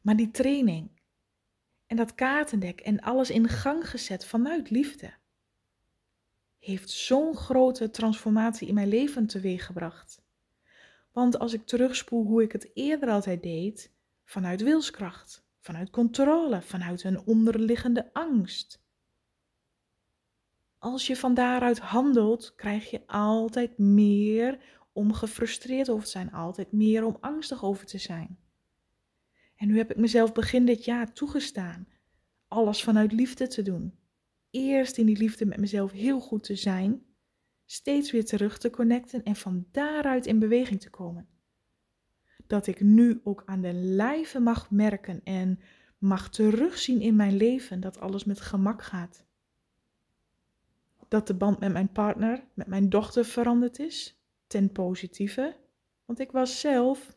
Maar 0.00 0.16
die 0.16 0.30
training 0.30 0.90
en 1.86 1.96
dat 1.96 2.14
kaartendek 2.14 2.80
en 2.80 3.00
alles 3.00 3.30
in 3.30 3.48
gang 3.48 3.90
gezet 3.90 4.26
vanuit 4.26 4.70
liefde 4.70 5.12
heeft 6.58 6.90
zo'n 6.90 7.36
grote 7.36 7.90
transformatie 7.90 8.68
in 8.68 8.74
mijn 8.74 8.88
leven 8.88 9.26
teweeggebracht. 9.26 10.22
Want 11.18 11.38
als 11.38 11.52
ik 11.52 11.66
terugspoel 11.66 12.24
hoe 12.24 12.42
ik 12.42 12.52
het 12.52 12.70
eerder 12.74 13.08
altijd 13.08 13.42
deed, 13.42 13.92
vanuit 14.24 14.62
wilskracht, 14.62 15.44
vanuit 15.60 15.90
controle, 15.90 16.62
vanuit 16.62 17.04
een 17.04 17.26
onderliggende 17.26 18.10
angst, 18.12 18.82
als 20.78 21.06
je 21.06 21.16
van 21.16 21.34
daaruit 21.34 21.78
handelt, 21.78 22.54
krijg 22.54 22.90
je 22.90 23.06
altijd 23.06 23.78
meer 23.78 24.58
om 24.92 25.12
gefrustreerd 25.12 25.88
over 25.88 26.04
te 26.04 26.10
zijn, 26.10 26.32
altijd 26.32 26.72
meer 26.72 27.04
om 27.04 27.16
angstig 27.20 27.64
over 27.64 27.86
te 27.86 27.98
zijn. 27.98 28.38
En 29.56 29.68
nu 29.68 29.76
heb 29.76 29.90
ik 29.90 29.96
mezelf 29.96 30.32
begin 30.32 30.64
dit 30.64 30.84
jaar 30.84 31.12
toegestaan 31.12 31.88
alles 32.48 32.82
vanuit 32.82 33.12
liefde 33.12 33.46
te 33.46 33.62
doen. 33.62 33.98
Eerst 34.50 34.96
in 34.96 35.06
die 35.06 35.18
liefde 35.18 35.46
met 35.46 35.58
mezelf 35.58 35.92
heel 35.92 36.20
goed 36.20 36.44
te 36.44 36.56
zijn, 36.56 37.02
steeds 37.70 38.10
weer 38.10 38.24
terug 38.24 38.58
te 38.58 38.70
connecten 38.70 39.22
en 39.22 39.36
van 39.36 39.66
daaruit 39.70 40.26
in 40.26 40.38
beweging 40.38 40.80
te 40.80 40.90
komen. 40.90 41.28
Dat 42.46 42.66
ik 42.66 42.80
nu 42.80 43.20
ook 43.24 43.42
aan 43.46 43.60
de 43.60 43.72
lijve 43.72 44.40
mag 44.40 44.70
merken 44.70 45.20
en 45.24 45.60
mag 45.98 46.30
terugzien 46.30 47.00
in 47.00 47.16
mijn 47.16 47.36
leven 47.36 47.80
dat 47.80 48.00
alles 48.00 48.24
met 48.24 48.40
gemak 48.40 48.82
gaat 48.82 49.26
dat 51.08 51.26
de 51.26 51.34
band 51.34 51.60
met 51.60 51.72
mijn 51.72 51.92
partner, 51.92 52.44
met 52.54 52.66
mijn 52.66 52.88
dochter 52.88 53.24
veranderd 53.24 53.78
is, 53.78 54.20
ten 54.46 54.72
positieve. 54.72 55.56
Want 56.04 56.20
ik 56.20 56.30
was 56.30 56.60
zelf 56.60 57.16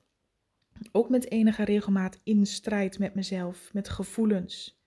ook 0.92 1.10
met 1.10 1.32
enige 1.32 1.64
regelmaat 1.64 2.20
in 2.24 2.46
strijd 2.46 3.00
met 3.00 3.16
mezelf, 3.16 3.74
met 3.74 3.90
gevoelens. 3.90 4.82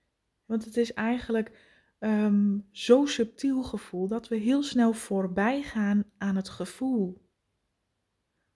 Want 0.46 0.64
het 0.64 0.76
is 0.76 0.92
eigenlijk 0.92 1.73
um, 2.04 2.66
zo 2.70 3.06
subtiel 3.06 3.62
gevoel 3.62 4.08
dat 4.08 4.28
we 4.28 4.36
heel 4.36 4.62
snel 4.62 4.92
voorbij 4.92 5.62
gaan 5.62 6.04
aan 6.18 6.36
het 6.36 6.48
gevoel. 6.48 7.22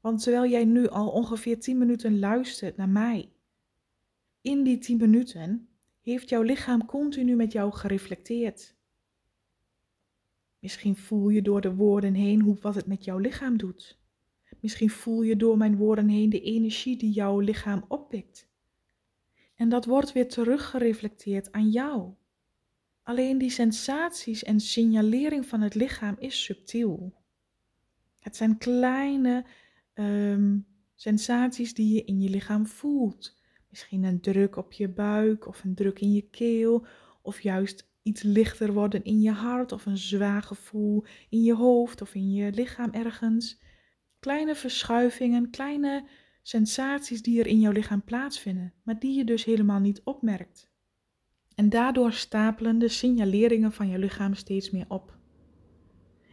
Want 0.00 0.22
terwijl 0.22 0.50
jij 0.50 0.64
nu 0.64 0.88
al 0.88 1.08
ongeveer 1.08 1.60
10 1.60 1.78
minuten 1.78 2.18
luistert 2.18 2.76
naar 2.76 2.88
mij, 2.88 3.32
in 4.40 4.62
die 4.62 4.78
10 4.78 4.96
minuten 4.96 5.68
heeft 6.00 6.28
jouw 6.28 6.42
lichaam 6.42 6.86
continu 6.86 7.36
met 7.36 7.52
jou 7.52 7.72
gereflecteerd. 7.72 8.76
Misschien 10.58 10.96
voel 10.96 11.28
je 11.28 11.42
door 11.42 11.60
de 11.60 11.74
woorden 11.74 12.14
heen 12.14 12.40
hoe, 12.40 12.56
wat 12.60 12.74
het 12.74 12.86
met 12.86 13.04
jouw 13.04 13.18
lichaam 13.18 13.56
doet. 13.56 13.98
Misschien 14.60 14.90
voel 14.90 15.22
je 15.22 15.36
door 15.36 15.56
mijn 15.56 15.76
woorden 15.76 16.08
heen 16.08 16.30
de 16.30 16.40
energie 16.40 16.96
die 16.96 17.10
jouw 17.10 17.38
lichaam 17.38 17.84
oppikt. 17.88 18.48
En 19.54 19.68
dat 19.68 19.84
wordt 19.84 20.12
weer 20.12 20.28
teruggereflecteerd 20.28 21.52
aan 21.52 21.68
jou. 21.68 22.12
Alleen 23.08 23.38
die 23.38 23.50
sensaties 23.50 24.42
en 24.44 24.60
signalering 24.60 25.46
van 25.46 25.60
het 25.60 25.74
lichaam 25.74 26.16
is 26.18 26.44
subtiel. 26.44 27.14
Het 28.18 28.36
zijn 28.36 28.58
kleine 28.58 29.44
um, 29.94 30.66
Sensaties 30.94 31.74
die 31.74 31.94
je 31.94 32.04
in 32.04 32.20
je 32.20 32.28
lichaam 32.28 32.66
voelt. 32.66 33.36
Misschien 33.68 34.04
een 34.04 34.20
druk 34.20 34.56
op 34.56 34.72
je 34.72 34.88
buik 34.88 35.46
of 35.46 35.64
een 35.64 35.74
druk 35.74 36.00
in 36.00 36.12
je 36.12 36.28
keel 36.30 36.86
of 37.22 37.40
juist 37.40 37.90
iets 38.02 38.22
lichter 38.22 38.72
worden 38.72 39.04
in 39.04 39.20
je 39.20 39.32
hart 39.32 39.72
of 39.72 39.86
een 39.86 39.98
zwaar 39.98 40.42
gevoel 40.42 41.04
in 41.28 41.42
je 41.42 41.54
hoofd 41.54 42.00
of 42.00 42.14
in 42.14 42.32
je 42.32 42.52
lichaam 42.52 42.90
ergens. 42.92 43.60
Kleine 44.18 44.54
verschuivingen, 44.54 45.50
kleine 45.50 46.04
sensaties 46.42 47.22
die 47.22 47.40
er 47.40 47.46
in 47.46 47.60
jouw 47.60 47.72
lichaam 47.72 48.04
plaatsvinden, 48.04 48.74
maar 48.82 48.98
die 48.98 49.16
je 49.16 49.24
dus 49.24 49.44
helemaal 49.44 49.80
niet 49.80 50.00
opmerkt. 50.04 50.67
En 51.58 51.68
daardoor 51.68 52.12
stapelen 52.12 52.78
de 52.78 52.88
signaleringen 52.88 53.72
van 53.72 53.88
je 53.88 53.98
lichaam 53.98 54.34
steeds 54.34 54.70
meer 54.70 54.84
op. 54.88 55.16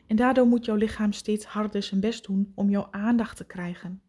En 0.08 0.16
daardoor 0.16 0.48
moet 0.48 0.66
jouw 0.66 0.76
lichaam 0.76 1.12
steeds 1.12 1.46
harder 1.46 1.84
zijn 1.84 2.00
best 2.00 2.26
doen 2.26 2.52
om 2.56 2.70
jouw 2.70 2.88
aandacht 2.92 3.38
te 3.38 3.46
krijgen. 3.46 4.02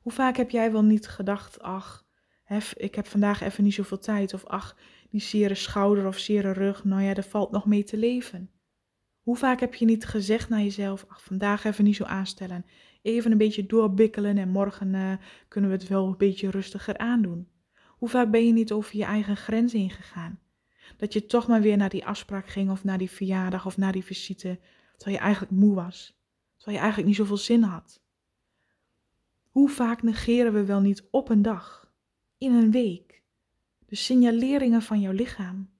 Hoe 0.00 0.12
vaak 0.12 0.36
heb 0.36 0.50
jij 0.50 0.72
wel 0.72 0.84
niet 0.84 1.08
gedacht, 1.08 1.60
ach, 1.60 2.06
hef, 2.44 2.74
ik 2.74 2.94
heb 2.94 3.06
vandaag 3.06 3.40
even 3.40 3.64
niet 3.64 3.74
zoveel 3.74 3.98
tijd, 3.98 4.34
of 4.34 4.44
ach, 4.44 4.76
die 5.10 5.20
zere 5.20 5.54
schouder 5.54 6.06
of 6.06 6.18
zere 6.18 6.52
rug, 6.52 6.84
nou 6.84 7.02
ja, 7.02 7.14
er 7.14 7.22
valt 7.22 7.50
nog 7.50 7.66
mee 7.66 7.84
te 7.84 7.96
leven. 7.96 8.50
Hoe 9.20 9.36
vaak 9.36 9.60
heb 9.60 9.74
je 9.74 9.84
niet 9.84 10.06
gezegd 10.06 10.48
naar 10.48 10.62
jezelf, 10.62 11.04
ach, 11.08 11.22
vandaag 11.22 11.64
even 11.64 11.84
niet 11.84 11.96
zo 11.96 12.04
aanstellen, 12.04 12.64
even 13.02 13.32
een 13.32 13.38
beetje 13.38 13.66
doorbikkelen 13.66 14.38
en 14.38 14.48
morgen 14.48 14.94
uh, 14.94 15.12
kunnen 15.48 15.70
we 15.70 15.76
het 15.76 15.88
wel 15.88 16.06
een 16.06 16.16
beetje 16.16 16.50
rustiger 16.50 16.98
aandoen. 16.98 17.48
Hoe 18.00 18.08
vaak 18.08 18.30
ben 18.30 18.46
je 18.46 18.52
niet 18.52 18.72
over 18.72 18.96
je 18.96 19.04
eigen 19.04 19.36
grens 19.36 19.72
heen 19.72 19.90
gegaan? 19.90 20.40
Dat 20.96 21.12
je 21.12 21.26
toch 21.26 21.48
maar 21.48 21.60
weer 21.60 21.76
naar 21.76 21.88
die 21.88 22.06
afspraak 22.06 22.48
ging 22.48 22.70
of 22.70 22.84
naar 22.84 22.98
die 22.98 23.10
verjaardag 23.10 23.66
of 23.66 23.76
naar 23.76 23.92
die 23.92 24.04
visite, 24.04 24.60
terwijl 24.96 25.16
je 25.16 25.22
eigenlijk 25.22 25.52
moe 25.52 25.74
was, 25.74 26.20
terwijl 26.56 26.76
je 26.76 26.82
eigenlijk 26.82 27.06
niet 27.06 27.16
zoveel 27.16 27.36
zin 27.36 27.62
had. 27.62 28.02
Hoe 29.50 29.68
vaak 29.68 30.02
negeren 30.02 30.52
we 30.52 30.64
wel 30.64 30.80
niet 30.80 31.08
op 31.10 31.28
een 31.28 31.42
dag, 31.42 31.92
in 32.38 32.52
een 32.52 32.70
week, 32.70 33.22
de 33.86 33.96
signaleringen 33.96 34.82
van 34.82 35.00
jouw 35.00 35.12
lichaam? 35.12 35.70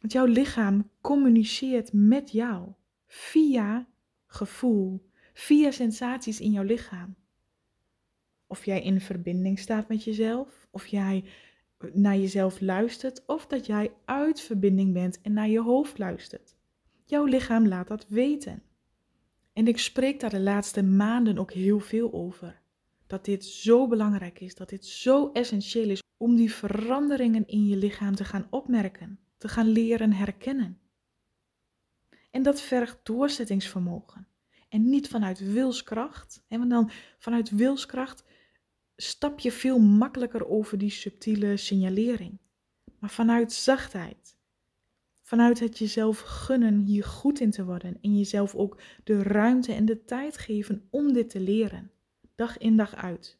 Want 0.00 0.12
jouw 0.12 0.26
lichaam 0.26 0.90
communiceert 1.00 1.92
met 1.92 2.30
jou 2.30 2.72
via 3.06 3.88
gevoel, 4.26 5.10
via 5.34 5.70
sensaties 5.70 6.40
in 6.40 6.50
jouw 6.50 6.64
lichaam. 6.64 7.16
Of 8.54 8.64
jij 8.64 8.82
in 8.82 9.00
verbinding 9.00 9.58
staat 9.58 9.88
met 9.88 10.04
jezelf, 10.04 10.66
of 10.70 10.86
jij 10.86 11.24
naar 11.92 12.16
jezelf 12.16 12.60
luistert, 12.60 13.26
of 13.26 13.46
dat 13.46 13.66
jij 13.66 13.92
uit 14.04 14.40
verbinding 14.40 14.92
bent 14.92 15.20
en 15.20 15.32
naar 15.32 15.48
je 15.48 15.60
hoofd 15.60 15.98
luistert. 15.98 16.56
Jouw 17.04 17.24
lichaam 17.24 17.68
laat 17.68 17.88
dat 17.88 18.06
weten. 18.08 18.62
En 19.52 19.66
ik 19.66 19.78
spreek 19.78 20.20
daar 20.20 20.30
de 20.30 20.40
laatste 20.40 20.82
maanden 20.82 21.38
ook 21.38 21.52
heel 21.52 21.80
veel 21.80 22.12
over. 22.12 22.60
Dat 23.06 23.24
dit 23.24 23.44
zo 23.44 23.88
belangrijk 23.88 24.40
is, 24.40 24.54
dat 24.54 24.68
dit 24.68 24.86
zo 24.86 25.30
essentieel 25.32 25.88
is 25.88 26.02
om 26.16 26.36
die 26.36 26.52
veranderingen 26.52 27.46
in 27.46 27.66
je 27.66 27.76
lichaam 27.76 28.14
te 28.14 28.24
gaan 28.24 28.46
opmerken, 28.50 29.18
te 29.36 29.48
gaan 29.48 29.68
leren 29.68 30.12
herkennen. 30.12 30.78
En 32.30 32.42
dat 32.42 32.60
vergt 32.60 32.98
doorzettingsvermogen. 33.02 34.26
En 34.68 34.88
niet 34.88 35.08
vanuit 35.08 35.52
wilskracht. 35.52 36.44
En 36.48 36.68
dan 36.68 36.90
vanuit 37.18 37.50
wilskracht 37.50 38.24
stap 38.96 39.40
je 39.40 39.52
veel 39.52 39.78
makkelijker 39.78 40.46
over 40.46 40.78
die 40.78 40.90
subtiele 40.90 41.56
signalering. 41.56 42.38
Maar 42.98 43.10
vanuit 43.10 43.52
zachtheid. 43.52 44.36
Vanuit 45.22 45.60
het 45.60 45.78
jezelf 45.78 46.20
gunnen 46.20 46.78
hier 46.78 47.04
goed 47.04 47.40
in 47.40 47.50
te 47.50 47.64
worden. 47.64 47.98
En 48.00 48.16
jezelf 48.18 48.54
ook 48.54 48.80
de 49.04 49.22
ruimte 49.22 49.72
en 49.72 49.84
de 49.84 50.04
tijd 50.04 50.38
geven 50.38 50.86
om 50.90 51.12
dit 51.12 51.30
te 51.30 51.40
leren. 51.40 51.90
Dag 52.34 52.58
in 52.58 52.76
dag 52.76 52.94
uit. 52.94 53.38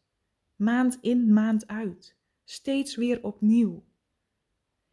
Maand 0.56 0.98
in 1.00 1.32
maand 1.32 1.66
uit. 1.66 2.16
Steeds 2.44 2.96
weer 2.96 3.22
opnieuw. 3.22 3.84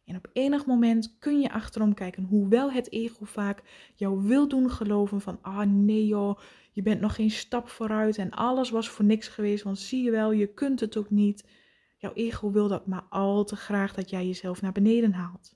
En 0.04 0.16
op 0.16 0.30
enig 0.32 0.66
moment 0.66 1.18
kun 1.18 1.40
je 1.40 1.52
achterom 1.52 1.94
kijken, 1.94 2.24
hoewel 2.24 2.72
het 2.72 2.92
ego 2.92 3.24
vaak 3.24 3.62
jou 3.94 4.22
wil 4.22 4.48
doen 4.48 4.70
geloven 4.70 5.20
van, 5.20 5.38
ah 5.42 5.66
nee 5.66 6.06
joh, 6.06 6.38
je 6.72 6.82
bent 6.82 7.00
nog 7.00 7.14
geen 7.14 7.30
stap 7.30 7.68
vooruit 7.68 8.18
en 8.18 8.30
alles 8.30 8.70
was 8.70 8.88
voor 8.88 9.04
niks 9.04 9.28
geweest, 9.28 9.64
want 9.64 9.78
zie 9.78 10.04
je 10.04 10.10
wel, 10.10 10.32
je 10.32 10.46
kunt 10.46 10.80
het 10.80 10.96
ook 10.96 11.10
niet. 11.10 11.48
Jouw 11.96 12.12
ego 12.12 12.50
wil 12.50 12.68
dat 12.68 12.86
maar 12.86 13.04
al 13.08 13.44
te 13.44 13.56
graag 13.56 13.94
dat 13.94 14.10
jij 14.10 14.26
jezelf 14.26 14.62
naar 14.62 14.72
beneden 14.72 15.12
haalt. 15.12 15.54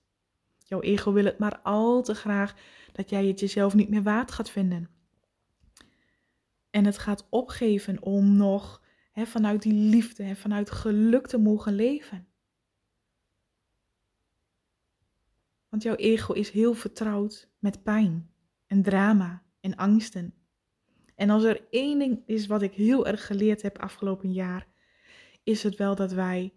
Jouw 0.58 0.80
ego 0.80 1.12
wil 1.12 1.24
het 1.24 1.38
maar 1.38 1.58
al 1.62 2.02
te 2.02 2.14
graag 2.14 2.54
dat 2.92 3.10
jij 3.10 3.26
het 3.26 3.40
jezelf 3.40 3.74
niet 3.74 3.88
meer 3.88 4.02
waard 4.02 4.30
gaat 4.30 4.50
vinden. 4.50 4.88
En 6.70 6.84
het 6.84 6.98
gaat 6.98 7.26
opgeven 7.30 8.02
om 8.02 8.36
nog 8.36 8.82
vanuit 9.14 9.62
die 9.62 9.72
liefde 9.72 10.22
en 10.22 10.36
vanuit 10.36 10.70
geluk 10.70 11.26
te 11.26 11.38
mogen 11.38 11.74
leven. 11.74 12.26
Want 15.68 15.82
jouw 15.82 15.94
ego 15.94 16.32
is 16.32 16.50
heel 16.50 16.74
vertrouwd 16.74 17.48
met 17.58 17.82
pijn 17.82 18.30
en 18.66 18.82
drama 18.82 19.42
en 19.60 19.76
angsten. 19.76 20.34
En 21.14 21.30
als 21.30 21.44
er 21.44 21.66
één 21.70 21.98
ding 21.98 22.22
is 22.26 22.46
wat 22.46 22.62
ik 22.62 22.72
heel 22.72 23.06
erg 23.06 23.26
geleerd 23.26 23.62
heb 23.62 23.78
afgelopen 23.78 24.32
jaar, 24.32 24.66
is 25.42 25.62
het 25.62 25.76
wel 25.76 25.94
dat 25.94 26.12
wij 26.12 26.52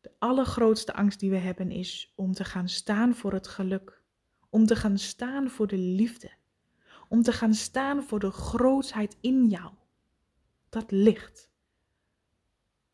de 0.00 0.12
allergrootste 0.18 0.94
angst 0.94 1.20
die 1.20 1.30
we 1.30 1.36
hebben 1.36 1.70
is 1.70 2.12
om 2.16 2.32
te 2.32 2.44
gaan 2.44 2.68
staan 2.68 3.14
voor 3.14 3.32
het 3.32 3.48
geluk, 3.48 4.02
om 4.50 4.66
te 4.66 4.76
gaan 4.76 4.98
staan 4.98 5.50
voor 5.50 5.66
de 5.66 5.78
liefde, 5.78 6.30
om 7.08 7.22
te 7.22 7.32
gaan 7.32 7.54
staan 7.54 8.02
voor 8.02 8.18
de 8.18 8.30
grootheid 8.30 9.16
in 9.20 9.46
jou. 9.46 9.72
Dat 10.68 10.90
licht. 10.90 11.50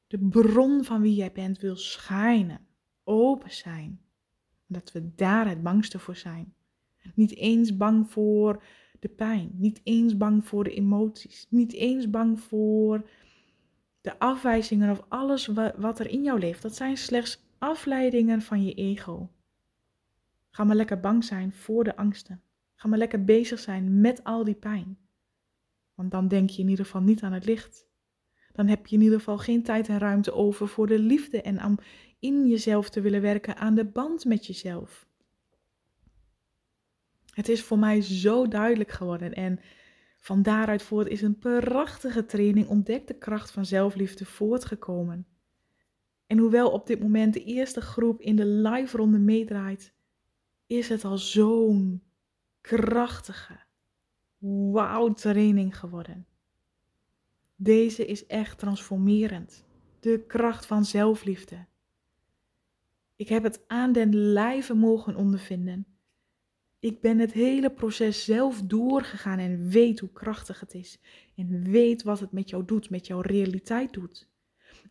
De 0.06 0.18
bron 0.18 0.84
van 0.84 1.00
wie 1.00 1.14
jij 1.14 1.32
bent 1.32 1.58
wil 1.58 1.76
schijnen, 1.76 2.66
open 3.04 3.52
zijn. 3.52 4.00
Dat 4.72 4.92
we 4.92 5.14
daar 5.14 5.48
het 5.48 5.62
bangste 5.62 5.98
voor 5.98 6.16
zijn. 6.16 6.54
Niet 7.14 7.36
eens 7.36 7.76
bang 7.76 8.10
voor 8.10 8.62
de 9.00 9.08
pijn, 9.08 9.50
niet 9.52 9.80
eens 9.82 10.16
bang 10.16 10.46
voor 10.46 10.64
de 10.64 10.74
emoties, 10.74 11.46
niet 11.48 11.72
eens 11.72 12.10
bang 12.10 12.40
voor 12.40 13.08
de 14.00 14.18
afwijzingen 14.18 14.90
of 14.90 15.04
alles 15.08 15.46
wat 15.76 15.98
er 15.98 16.08
in 16.08 16.22
jou 16.22 16.38
leeft. 16.38 16.62
Dat 16.62 16.76
zijn 16.76 16.96
slechts 16.96 17.40
afleidingen 17.58 18.42
van 18.42 18.64
je 18.64 18.74
ego. 18.74 19.30
Ga 20.50 20.64
maar 20.64 20.76
lekker 20.76 21.00
bang 21.00 21.24
zijn 21.24 21.52
voor 21.52 21.84
de 21.84 21.96
angsten. 21.96 22.42
Ga 22.74 22.88
maar 22.88 22.98
lekker 22.98 23.24
bezig 23.24 23.58
zijn 23.58 24.00
met 24.00 24.24
al 24.24 24.44
die 24.44 24.54
pijn. 24.54 24.98
Want 25.94 26.10
dan 26.10 26.28
denk 26.28 26.50
je 26.50 26.62
in 26.62 26.68
ieder 26.68 26.84
geval 26.84 27.00
niet 27.00 27.22
aan 27.22 27.32
het 27.32 27.44
licht. 27.44 27.86
Dan 28.52 28.66
heb 28.66 28.86
je 28.86 28.96
in 28.96 29.02
ieder 29.02 29.18
geval 29.18 29.38
geen 29.38 29.62
tijd 29.62 29.88
en 29.88 29.98
ruimte 29.98 30.32
over 30.32 30.68
voor 30.68 30.86
de 30.86 30.98
liefde 30.98 31.42
en 31.42 31.58
in 32.22 32.48
jezelf 32.48 32.90
te 32.90 33.00
willen 33.00 33.20
werken 33.20 33.56
aan 33.56 33.74
de 33.74 33.84
band 33.84 34.24
met 34.24 34.46
jezelf. 34.46 35.06
Het 37.30 37.48
is 37.48 37.62
voor 37.62 37.78
mij 37.78 38.00
zo 38.00 38.48
duidelijk 38.48 38.90
geworden 38.90 39.32
en 39.32 39.60
van 40.18 40.42
daaruit 40.42 40.82
voort 40.82 41.06
is 41.06 41.22
een 41.22 41.38
prachtige 41.38 42.26
training 42.26 42.68
Ontdek 42.68 43.06
de 43.06 43.14
kracht 43.14 43.50
van 43.50 43.66
zelfliefde 43.66 44.24
voortgekomen. 44.24 45.26
En 46.26 46.38
hoewel 46.38 46.70
op 46.70 46.86
dit 46.86 47.00
moment 47.00 47.34
de 47.34 47.44
eerste 47.44 47.80
groep 47.80 48.20
in 48.20 48.36
de 48.36 48.46
live 48.46 48.96
ronde 48.96 49.18
meedraait, 49.18 49.92
is 50.66 50.88
het 50.88 51.04
al 51.04 51.18
zo'n 51.18 52.02
krachtige, 52.60 53.60
wauw 54.72 55.12
training 55.12 55.78
geworden. 55.78 56.26
Deze 57.56 58.06
is 58.06 58.26
echt 58.26 58.58
transformerend. 58.58 59.64
De 60.00 60.24
kracht 60.26 60.66
van 60.66 60.84
zelfliefde. 60.84 61.66
Ik 63.22 63.28
heb 63.28 63.42
het 63.42 63.64
aan 63.66 63.92
den 63.92 64.14
lijve 64.14 64.74
mogen 64.74 65.16
ondervinden. 65.16 65.86
Ik 66.78 67.00
ben 67.00 67.18
het 67.18 67.32
hele 67.32 67.70
proces 67.70 68.24
zelf 68.24 68.62
doorgegaan 68.62 69.38
en 69.38 69.68
weet 69.68 69.98
hoe 69.98 70.12
krachtig 70.12 70.60
het 70.60 70.74
is. 70.74 70.98
En 71.36 71.62
weet 71.62 72.02
wat 72.02 72.20
het 72.20 72.32
met 72.32 72.50
jou 72.50 72.64
doet, 72.64 72.90
met 72.90 73.06
jouw 73.06 73.20
realiteit 73.20 73.92
doet. 73.92 74.28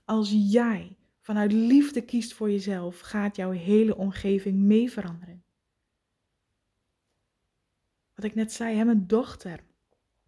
Als 0.05 0.31
jij 0.50 0.97
vanuit 1.19 1.51
liefde 1.51 2.01
kiest 2.01 2.33
voor 2.33 2.51
jezelf, 2.51 3.00
gaat 3.00 3.35
jouw 3.35 3.51
hele 3.51 3.95
omgeving 3.97 4.57
mee 4.57 4.91
veranderen. 4.91 5.43
Wat 8.15 8.25
ik 8.25 8.35
net 8.35 8.53
zei, 8.53 8.77
hè, 8.77 8.85
mijn 8.85 9.07
dochter. 9.07 9.63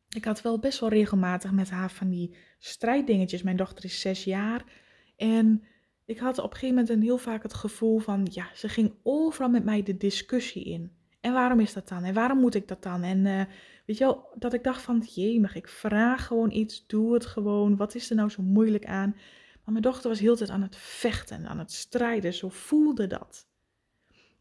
Ik 0.10 0.26
had 0.26 0.42
wel 0.42 0.60
best 0.60 0.80
wel 0.80 0.90
regelmatig 0.90 1.52
met 1.52 1.70
haar 1.70 1.92
van 1.92 2.10
die 2.10 2.36
strijddingetjes. 2.58 3.44
Mijn 3.44 3.58
dochter 3.58 3.86
is 3.86 4.00
zes 4.00 4.24
jaar. 4.24 4.66
En 5.16 5.64
ik 6.06 6.18
had 6.18 6.38
op 6.38 6.44
een 6.44 6.52
gegeven 6.52 6.76
moment 6.76 6.90
een 6.90 7.02
heel 7.02 7.18
vaak 7.18 7.44
het 7.44 7.54
gevoel 7.54 8.00
van, 8.00 8.28
ja, 8.32 8.48
ze 8.56 8.70
ging 8.70 8.94
overal 9.04 9.50
met 9.50 9.64
mij 9.64 9.84
de 9.84 9.98
discussie 9.98 10.64
in. 10.64 10.92
En 11.22 11.34
waarom 11.34 11.60
is 11.60 11.74
dat 11.74 11.88
dan? 11.88 12.04
En 12.04 12.14
waarom 12.14 12.40
moet 12.40 12.56
ik 12.56 12.68
dat 12.68 12.84
dan? 12.84 13.04
En 13.04 13.26
uh, 13.26 13.42
weet 13.86 13.98
je 13.98 14.04
wel, 14.04 14.28
dat 14.36 14.54
ik 14.54 14.64
dacht 14.64 14.82
van, 14.82 15.04
jemig, 15.14 15.56
ik 15.56 15.68
vraag 15.68 16.28
gewoon 16.28 16.52
iets, 16.52 16.88
doe 16.88 17.14
het 17.14 17.26
gewoon. 17.26 17.76
Wat 17.76 17.96
is 17.96 18.10
er 18.10 18.16
nou 18.16 18.30
zo 18.30 18.42
moeilijk 18.42 18.86
aan? 18.86 19.10
Maar 19.54 19.72
mijn 19.72 19.82
dochter 19.82 20.10
was 20.10 20.20
heel 20.20 20.36
tijd 20.36 20.50
aan 20.50 20.62
het 20.62 20.76
vechten, 20.76 21.48
aan 21.48 21.60
het 21.60 21.72
strijden. 21.72 22.34
Zo 22.34 22.50
voelde 22.50 23.08
dat. 23.08 23.48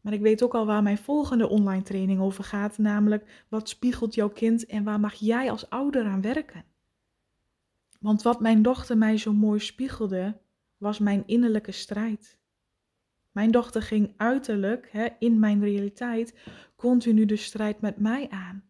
Maar 0.01 0.13
ik 0.13 0.21
weet 0.21 0.43
ook 0.43 0.53
al 0.53 0.65
waar 0.65 0.83
mijn 0.83 0.97
volgende 0.97 1.49
online 1.49 1.83
training 1.83 2.19
over 2.19 2.43
gaat, 2.43 2.77
namelijk 2.77 3.45
wat 3.49 3.69
spiegelt 3.69 4.13
jouw 4.13 4.29
kind 4.29 4.65
en 4.65 4.83
waar 4.83 4.99
mag 4.99 5.13
jij 5.13 5.51
als 5.51 5.69
ouder 5.69 6.05
aan 6.05 6.21
werken? 6.21 6.65
Want 7.99 8.21
wat 8.21 8.39
mijn 8.39 8.61
dochter 8.61 8.97
mij 8.97 9.17
zo 9.17 9.33
mooi 9.33 9.59
spiegelde, 9.59 10.37
was 10.77 10.99
mijn 10.99 11.23
innerlijke 11.25 11.71
strijd. 11.71 12.37
Mijn 13.31 13.51
dochter 13.51 13.81
ging 13.81 14.13
uiterlijk, 14.17 14.89
hè, 14.91 15.07
in 15.19 15.39
mijn 15.39 15.59
realiteit, 15.59 16.39
continu 16.75 17.25
de 17.25 17.35
strijd 17.35 17.81
met 17.81 17.99
mij 17.99 18.29
aan. 18.29 18.63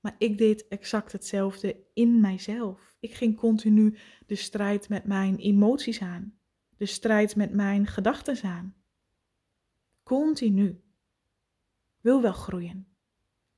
Maar 0.00 0.14
ik 0.18 0.38
deed 0.38 0.68
exact 0.68 1.12
hetzelfde 1.12 1.76
in 1.94 2.20
mijzelf. 2.20 2.96
Ik 3.00 3.14
ging 3.14 3.36
continu 3.36 3.96
de 4.26 4.34
strijd 4.34 4.88
met 4.88 5.04
mijn 5.04 5.36
emoties 5.36 6.00
aan, 6.00 6.38
de 6.76 6.86
strijd 6.86 7.36
met 7.36 7.52
mijn 7.52 7.86
gedachten 7.86 8.42
aan. 8.42 8.74
Continu. 10.02 10.82
Wil 12.00 12.22
wel 12.22 12.32
groeien. 12.32 12.86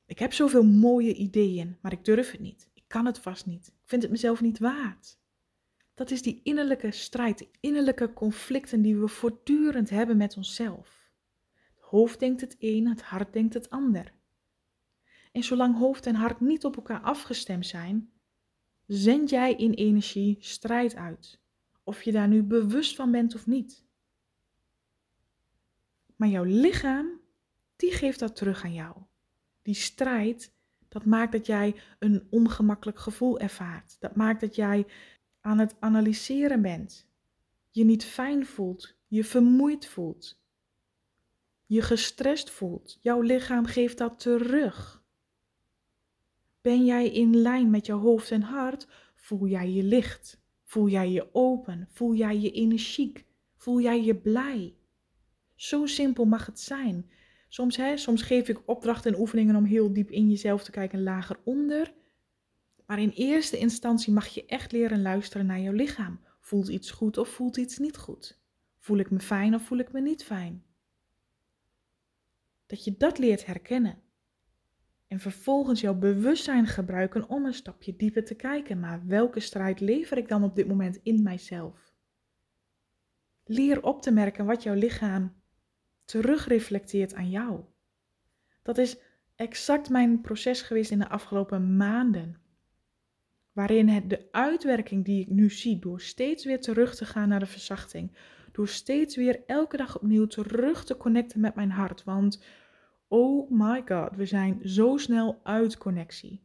Ik 0.06 0.18
heb 0.18 0.32
zoveel 0.32 0.64
mooie 0.64 1.14
ideeën, 1.14 1.78
maar 1.80 1.92
ik 1.92 2.04
durf 2.04 2.30
het 2.30 2.40
niet. 2.40 2.70
Ik 2.74 2.84
kan 2.86 3.06
het 3.06 3.18
vast 3.18 3.46
niet. 3.46 3.66
Ik 3.66 3.88
vind 3.88 4.02
het 4.02 4.10
mezelf 4.10 4.40
niet 4.40 4.58
waard. 4.58 5.18
Dat 5.94 6.10
is 6.10 6.22
die 6.22 6.40
innerlijke 6.42 6.90
strijd, 6.90 7.38
die 7.38 7.50
innerlijke 7.60 8.12
conflicten 8.12 8.82
die 8.82 8.96
we 8.96 9.08
voortdurend 9.08 9.90
hebben 9.90 10.16
met 10.16 10.36
onszelf. 10.36 11.10
Het 11.74 11.84
hoofd 11.84 12.20
denkt 12.20 12.40
het 12.40 12.56
een, 12.58 12.88
het 12.88 13.02
hart 13.02 13.32
denkt 13.32 13.54
het 13.54 13.70
ander. 13.70 14.12
En 15.32 15.42
zolang 15.42 15.78
hoofd 15.78 16.06
en 16.06 16.14
hart 16.14 16.40
niet 16.40 16.64
op 16.64 16.76
elkaar 16.76 17.00
afgestemd 17.00 17.66
zijn, 17.66 18.12
zend 18.86 19.30
jij 19.30 19.54
in 19.54 19.72
energie 19.72 20.36
strijd 20.40 20.94
uit. 20.94 21.40
Of 21.84 22.02
je 22.02 22.12
daar 22.12 22.28
nu 22.28 22.42
bewust 22.42 22.96
van 22.96 23.10
bent 23.10 23.34
of 23.34 23.46
niet. 23.46 23.84
Maar 26.16 26.28
jouw 26.28 26.44
lichaam, 26.44 27.20
die 27.76 27.92
geeft 27.92 28.18
dat 28.18 28.36
terug 28.36 28.64
aan 28.64 28.72
jou. 28.72 28.96
Die 29.62 29.74
strijd, 29.74 30.52
dat 30.88 31.04
maakt 31.04 31.32
dat 31.32 31.46
jij 31.46 31.74
een 31.98 32.26
ongemakkelijk 32.30 32.98
gevoel 32.98 33.38
ervaart. 33.38 33.96
Dat 34.00 34.16
maakt 34.16 34.40
dat 34.40 34.54
jij 34.54 34.86
aan 35.44 35.58
het 35.58 35.74
analyseren 35.80 36.62
bent. 36.62 37.08
Je 37.70 37.84
niet 37.84 38.04
fijn 38.04 38.46
voelt, 38.46 38.96
je 39.06 39.24
vermoeid 39.24 39.86
voelt. 39.86 40.42
Je 41.66 41.82
gestrest 41.82 42.50
voelt. 42.50 42.98
Jouw 43.00 43.20
lichaam 43.20 43.64
geeft 43.64 43.98
dat 43.98 44.18
terug. 44.18 45.04
Ben 46.60 46.84
jij 46.84 47.10
in 47.10 47.36
lijn 47.36 47.70
met 47.70 47.86
je 47.86 47.92
hoofd 47.92 48.30
en 48.30 48.42
hart, 48.42 48.88
voel 49.14 49.46
jij 49.46 49.70
je 49.70 49.82
licht. 49.82 50.42
Voel 50.64 50.88
jij 50.88 51.10
je 51.10 51.28
open, 51.34 51.88
voel 51.90 52.14
jij 52.14 52.38
je 52.38 52.50
energiek, 52.50 53.24
voel 53.56 53.80
jij 53.80 54.04
je 54.04 54.16
blij. 54.16 54.74
Zo 55.54 55.86
simpel 55.86 56.24
mag 56.24 56.46
het 56.46 56.60
zijn. 56.60 57.10
Soms, 57.48 57.76
hè, 57.76 57.96
soms 57.96 58.22
geef 58.22 58.48
ik 58.48 58.62
opdrachten 58.66 59.12
en 59.12 59.20
oefeningen 59.20 59.56
om 59.56 59.64
heel 59.64 59.92
diep 59.92 60.10
in 60.10 60.28
jezelf 60.28 60.64
te 60.64 60.70
kijken, 60.70 61.02
lager 61.02 61.36
onder. 61.44 61.94
Maar 62.86 63.00
in 63.00 63.10
eerste 63.10 63.58
instantie 63.58 64.12
mag 64.12 64.26
je 64.26 64.46
echt 64.46 64.72
leren 64.72 65.02
luisteren 65.02 65.46
naar 65.46 65.60
jouw 65.60 65.72
lichaam. 65.72 66.20
Voelt 66.40 66.68
iets 66.68 66.90
goed 66.90 67.18
of 67.18 67.28
voelt 67.28 67.56
iets 67.56 67.78
niet 67.78 67.96
goed? 67.96 68.40
Voel 68.78 68.98
ik 68.98 69.10
me 69.10 69.20
fijn 69.20 69.54
of 69.54 69.62
voel 69.62 69.78
ik 69.78 69.92
me 69.92 70.00
niet 70.00 70.24
fijn? 70.24 70.64
Dat 72.66 72.84
je 72.84 72.96
dat 72.96 73.18
leert 73.18 73.46
herkennen. 73.46 74.02
En 75.06 75.20
vervolgens 75.20 75.80
jouw 75.80 75.94
bewustzijn 75.94 76.66
gebruiken 76.66 77.28
om 77.28 77.44
een 77.44 77.54
stapje 77.54 77.96
dieper 77.96 78.24
te 78.24 78.34
kijken. 78.34 78.80
Maar 78.80 79.06
welke 79.06 79.40
strijd 79.40 79.80
lever 79.80 80.18
ik 80.18 80.28
dan 80.28 80.44
op 80.44 80.56
dit 80.56 80.66
moment 80.66 81.00
in 81.02 81.22
mijzelf? 81.22 81.92
Leer 83.44 83.82
op 83.82 84.02
te 84.02 84.10
merken 84.10 84.44
wat 84.44 84.62
jouw 84.62 84.74
lichaam 84.74 85.34
terugreflecteert 86.04 87.14
aan 87.14 87.30
jou. 87.30 87.60
Dat 88.62 88.78
is 88.78 88.96
exact 89.36 89.88
mijn 89.88 90.20
proces 90.20 90.62
geweest 90.62 90.90
in 90.90 90.98
de 90.98 91.08
afgelopen 91.08 91.76
maanden. 91.76 92.43
Waarin 93.54 93.88
het 93.88 94.10
de 94.10 94.28
uitwerking 94.30 95.04
die 95.04 95.20
ik 95.20 95.28
nu 95.28 95.50
zie, 95.50 95.78
door 95.78 96.00
steeds 96.00 96.44
weer 96.44 96.60
terug 96.60 96.94
te 96.94 97.04
gaan 97.04 97.28
naar 97.28 97.38
de 97.40 97.46
verzachting, 97.46 98.16
door 98.52 98.68
steeds 98.68 99.16
weer 99.16 99.42
elke 99.46 99.76
dag 99.76 99.96
opnieuw 99.96 100.26
terug 100.26 100.84
te 100.84 100.96
connecten 100.96 101.40
met 101.40 101.54
mijn 101.54 101.70
hart. 101.70 102.04
Want 102.04 102.44
oh 103.08 103.50
my 103.50 103.82
god, 103.86 104.16
we 104.16 104.26
zijn 104.26 104.60
zo 104.62 104.96
snel 104.96 105.40
uit 105.42 105.78
connectie. 105.78 106.42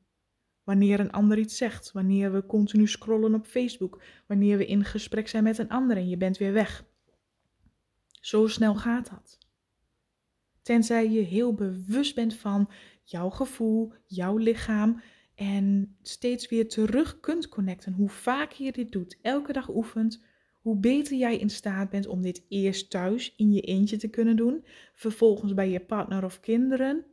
Wanneer 0.64 1.00
een 1.00 1.12
ander 1.12 1.38
iets 1.38 1.58
zegt, 1.58 1.92
wanneer 1.92 2.32
we 2.32 2.46
continu 2.46 2.88
scrollen 2.88 3.34
op 3.34 3.46
Facebook, 3.46 4.02
wanneer 4.28 4.58
we 4.58 4.66
in 4.66 4.86
gesprek 4.86 5.28
zijn 5.28 5.44
met 5.44 5.58
een 5.58 5.70
ander 5.70 5.98
en 5.98 6.10
je 6.10 6.18
bent 6.18 6.38
weer 6.38 6.54
weg. 6.54 6.86
Zo 8.22 8.48
snel 8.48 8.76
gaat 8.76 9.10
dat. 9.10 9.38
Tenzij 10.62 11.10
je 11.10 11.22
heel 11.22 11.54
bewust 11.54 12.16
bent 12.16 12.34
van 12.34 12.70
jouw 13.04 13.30
gevoel, 13.30 13.94
jouw 14.06 14.38
lichaam 14.38 15.02
en 15.40 15.96
steeds 16.02 16.48
weer 16.48 16.70
terug 16.70 17.20
kunt 17.20 17.50
connecten. 17.50 17.94
Hoe 17.94 18.10
vaker 18.10 18.66
je 18.66 18.72
dit 18.72 18.92
doet, 18.92 19.20
elke 19.22 19.54
dag 19.54 19.70
oefent, 19.70 20.24
hoe 20.62 20.78
beter 20.78 21.18
jij 21.18 21.38
in 21.38 21.50
staat 21.50 21.90
bent 21.90 22.08
om 22.08 22.22
dit 22.22 22.46
eerst 22.50 22.90
thuis 22.90 23.36
in 23.36 23.52
je 23.52 23.62
eentje 23.62 23.98
te 23.98 24.10
kunnen 24.10 24.36
doen, 24.36 24.66
vervolgens 24.94 25.54
bij 25.54 25.70
je 25.70 25.80
partner 25.80 26.24
of 26.24 26.40
kinderen 26.40 27.06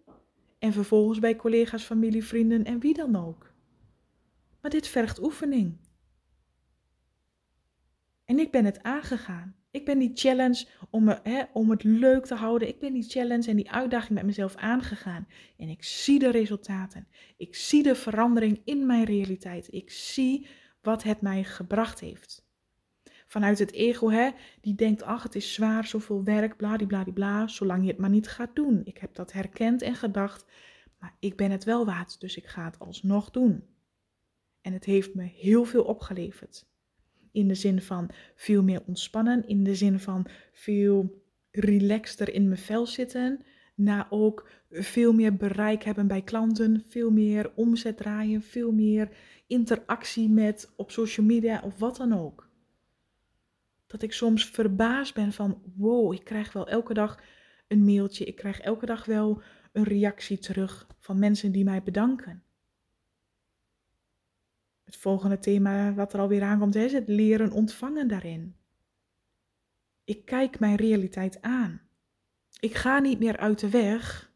en 0.59 0.73
vervolgens 0.73 1.19
bij 1.19 1.37
collega's, 1.37 1.85
familie, 1.85 2.25
vrienden 2.25 2.65
en 2.65 2.81
wie 2.81 2.95
dan 2.95 3.17
ook. 3.17 3.53
Maar 4.61 4.71
dit 4.71 4.89
vergt 4.89 5.23
oefening. 5.23 5.79
En 8.25 8.39
ik 8.39 8.51
ben 8.51 8.65
het 8.65 8.83
aangegaan. 8.83 9.56
Ik 9.77 9.85
ben 9.85 9.99
die 9.99 10.11
challenge 10.15 10.67
om, 10.91 11.09
hè, 11.23 11.43
om 11.53 11.71
het 11.71 11.85
leuk 11.85 12.27
te 12.27 12.35
houden. 12.35 12.69
Ik 12.69 12.79
ben 12.79 12.93
die 12.93 13.03
challenge 13.03 13.51
en 13.51 13.57
die 13.57 13.71
uitdaging 13.71 14.15
met 14.15 14.25
mezelf 14.25 14.55
aangegaan. 14.55 15.29
En 15.57 15.69
ik 15.69 15.85
zie 15.85 16.19
de 16.19 16.31
resultaten. 16.31 17.09
Ik 17.37 17.55
zie 17.55 17.83
de 17.83 17.95
verandering 17.95 18.61
in 18.65 18.87
mijn 18.87 19.05
realiteit. 19.05 19.73
Ik 19.73 19.91
zie 19.91 20.47
wat 20.83 21.03
het 21.03 21.21
mij 21.21 21.45
gebracht 21.45 22.01
heeft. 22.01 22.47
Vanuit 23.27 23.59
het 23.59 23.73
ego, 23.73 24.11
hè, 24.11 24.31
die 24.61 24.75
denkt, 24.75 25.03
ach, 25.03 25.23
het 25.23 25.35
is 25.35 25.55
zwaar, 25.55 25.87
zoveel 25.87 26.25
werk, 26.25 26.57
bladibladibla, 26.57 27.47
zolang 27.47 27.83
je 27.83 27.91
het 27.91 27.99
maar 27.99 28.11
niet 28.11 28.29
gaat 28.29 28.55
doen. 28.55 28.81
Ik 28.85 28.99
heb 28.99 29.15
dat 29.15 29.33
herkend 29.33 29.83
en 29.83 29.95
gedacht, 29.95 30.45
maar 30.99 31.17
ik 31.21 31.37
ben 31.37 31.51
het 31.51 31.65
wel 31.65 31.85
waard, 31.85 32.21
dus 32.21 32.37
ik 32.37 32.47
ga 32.47 32.65
het 32.65 32.79
alsnog 32.79 33.31
doen. 33.31 33.65
En 34.61 34.73
het 34.73 34.85
heeft 34.85 35.15
me 35.15 35.23
heel 35.23 35.65
veel 35.65 35.85
opgeleverd 35.85 36.67
in 37.37 37.49
de 37.49 37.55
zin 37.55 37.81
van 37.83 38.11
veel 38.35 38.63
meer 38.63 38.83
ontspannen, 38.87 39.47
in 39.47 39.65
de 39.65 39.75
zin 39.75 40.01
van 40.01 40.27
veel 40.53 41.23
relaxter 41.51 42.35
in 42.35 42.49
mijn 42.49 42.61
vel 42.61 42.87
zitten, 42.87 43.45
na 43.75 44.07
ook 44.11 44.49
veel 44.71 45.13
meer 45.13 45.37
bereik 45.37 45.83
hebben 45.83 46.07
bij 46.07 46.23
klanten, 46.23 46.85
veel 46.89 47.11
meer 47.11 47.53
omzet 47.55 47.97
draaien, 47.97 48.43
veel 48.43 48.73
meer 48.73 49.09
interactie 49.47 50.29
met 50.29 50.73
op 50.77 50.91
social 50.91 51.27
media 51.27 51.61
of 51.65 51.79
wat 51.79 51.97
dan 51.97 52.13
ook. 52.13 52.49
Dat 53.87 54.03
ik 54.03 54.13
soms 54.13 54.47
verbaasd 54.47 55.15
ben 55.15 55.33
van 55.33 55.63
wow, 55.77 56.13
ik 56.13 56.25
krijg 56.25 56.53
wel 56.53 56.69
elke 56.69 56.95
dag 56.95 57.21
een 57.69 57.85
mailtje, 57.85 58.25
ik 58.25 58.37
krijg 58.37 58.61
elke 58.61 58.87
dag 58.87 59.05
wel 59.05 59.43
een 59.73 59.85
reactie 59.85 60.39
terug 60.39 60.87
van 61.01 61.19
mensen 61.19 61.53
die 61.53 61.65
mij 61.65 61.83
bedanken. 61.83 62.43
Het 64.87 64.97
volgende 64.97 65.39
thema 65.39 65.95
wat 65.95 66.13
er 66.13 66.21
alweer 66.21 66.43
aankomt 66.43 66.75
is 66.75 66.93
het 66.93 67.09
leren 67.09 67.53
ontvangen 67.53 68.09
daarin. 68.09 68.57
Ik 70.05 70.25
kijk 70.25 70.59
mijn 70.59 70.77
realiteit 70.77 71.43
aan. 71.43 71.81
Ik 72.61 72.75
ga 72.75 72.99
niet 72.99 73.19
meer 73.19 73.37
uit 73.37 73.59
de 73.59 73.71
weg 73.71 74.33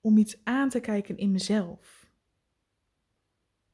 om 0.00 0.16
iets 0.18 0.44
aan 0.44 0.68
te 0.68 0.80
kijken 0.80 1.16
in 1.16 1.32
mezelf. 1.32 2.10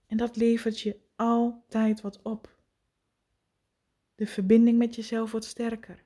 En 0.06 0.16
dat 0.16 0.36
levert 0.36 0.80
je 0.80 1.00
altijd 1.16 2.00
wat 2.00 2.22
op. 2.22 2.58
De 4.14 4.26
verbinding 4.26 4.78
met 4.78 4.94
jezelf 4.94 5.30
wordt 5.30 5.46
sterker. 5.46 6.04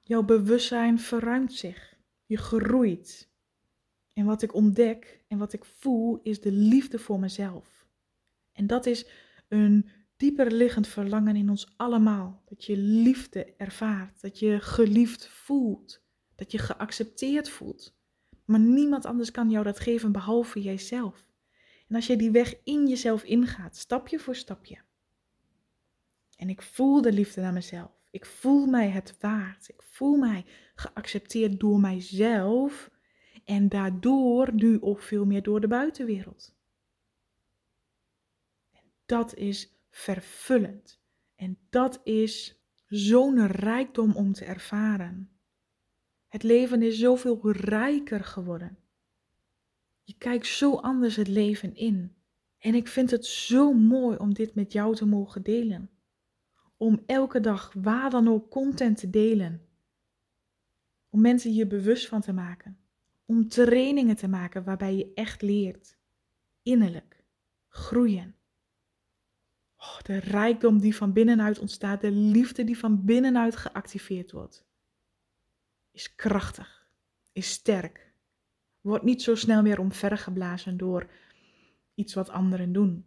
Jouw 0.00 0.22
bewustzijn 0.22 0.98
verruimt 0.98 1.52
zich. 1.52 1.96
Je 2.26 2.36
groeit. 2.36 3.28
En 4.12 4.24
wat 4.24 4.42
ik 4.42 4.54
ontdek 4.54 5.24
en 5.28 5.38
wat 5.38 5.52
ik 5.52 5.64
voel 5.64 6.20
is 6.22 6.40
de 6.40 6.52
liefde 6.52 6.98
voor 6.98 7.18
mezelf. 7.18 7.81
En 8.52 8.66
dat 8.66 8.86
is 8.86 9.06
een 9.48 9.90
dieper 10.16 10.52
liggend 10.52 10.86
verlangen 10.86 11.36
in 11.36 11.50
ons 11.50 11.72
allemaal. 11.76 12.42
Dat 12.44 12.64
je 12.64 12.76
liefde 12.76 13.54
ervaart, 13.56 14.20
dat 14.20 14.38
je 14.38 14.60
geliefd 14.60 15.28
voelt, 15.28 16.02
dat 16.34 16.52
je 16.52 16.58
geaccepteerd 16.58 17.48
voelt. 17.48 17.96
Maar 18.44 18.60
niemand 18.60 19.06
anders 19.06 19.30
kan 19.30 19.50
jou 19.50 19.64
dat 19.64 19.80
geven 19.80 20.12
behalve 20.12 20.62
jijzelf. 20.62 21.26
En 21.88 21.94
als 21.94 22.06
je 22.06 22.16
die 22.16 22.30
weg 22.30 22.54
in 22.64 22.86
jezelf 22.88 23.22
ingaat, 23.22 23.76
stapje 23.76 24.18
voor 24.18 24.34
stapje. 24.34 24.78
En 26.36 26.48
ik 26.48 26.62
voel 26.62 27.02
de 27.02 27.12
liefde 27.12 27.40
naar 27.40 27.52
mezelf. 27.52 27.90
Ik 28.10 28.26
voel 28.26 28.66
mij 28.66 28.88
het 28.88 29.16
waard. 29.20 29.68
Ik 29.68 29.82
voel 29.82 30.16
mij 30.16 30.44
geaccepteerd 30.74 31.60
door 31.60 31.80
mijzelf. 31.80 32.90
En 33.44 33.68
daardoor 33.68 34.54
nu 34.54 34.80
ook 34.80 35.02
veel 35.02 35.24
meer 35.24 35.42
door 35.42 35.60
de 35.60 35.68
buitenwereld 35.68 36.54
dat 39.12 39.34
is 39.34 39.72
vervullend. 39.90 41.00
En 41.34 41.58
dat 41.70 42.00
is 42.04 42.62
zo'n 42.86 43.46
rijkdom 43.46 44.12
om 44.12 44.32
te 44.32 44.44
ervaren. 44.44 45.30
Het 46.28 46.42
leven 46.42 46.82
is 46.82 46.98
zoveel 46.98 47.50
rijker 47.50 48.24
geworden. 48.24 48.78
Je 50.02 50.14
kijkt 50.18 50.46
zo 50.46 50.74
anders 50.74 51.16
het 51.16 51.28
leven 51.28 51.74
in. 51.74 52.14
En 52.58 52.74
ik 52.74 52.88
vind 52.88 53.10
het 53.10 53.26
zo 53.26 53.72
mooi 53.72 54.16
om 54.16 54.34
dit 54.34 54.54
met 54.54 54.72
jou 54.72 54.94
te 54.94 55.06
mogen 55.06 55.42
delen. 55.42 55.90
Om 56.76 57.02
elke 57.06 57.40
dag 57.40 57.72
waar 57.76 58.10
dan 58.10 58.28
ook 58.28 58.50
content 58.50 58.98
te 58.98 59.10
delen. 59.10 59.66
Om 61.08 61.20
mensen 61.20 61.50
hier 61.50 61.66
bewust 61.66 62.08
van 62.08 62.20
te 62.20 62.32
maken. 62.32 62.78
Om 63.26 63.48
trainingen 63.48 64.16
te 64.16 64.28
maken 64.28 64.64
waarbij 64.64 64.96
je 64.96 65.12
echt 65.14 65.42
leert. 65.42 65.98
Innerlijk. 66.62 67.24
Groeien. 67.68 68.36
Oh, 69.82 70.00
de 70.02 70.16
rijkdom 70.16 70.80
die 70.80 70.96
van 70.96 71.12
binnenuit 71.12 71.58
ontstaat, 71.58 72.00
de 72.00 72.10
liefde 72.10 72.64
die 72.64 72.78
van 72.78 73.04
binnenuit 73.04 73.56
geactiveerd 73.56 74.32
wordt, 74.32 74.66
is 75.90 76.14
krachtig, 76.14 76.86
is 77.32 77.50
sterk, 77.50 78.12
wordt 78.80 79.04
niet 79.04 79.22
zo 79.22 79.34
snel 79.34 79.62
meer 79.62 79.78
omvergeblazen 79.78 80.76
door 80.76 81.10
iets 81.94 82.14
wat 82.14 82.28
anderen 82.28 82.72
doen. 82.72 83.06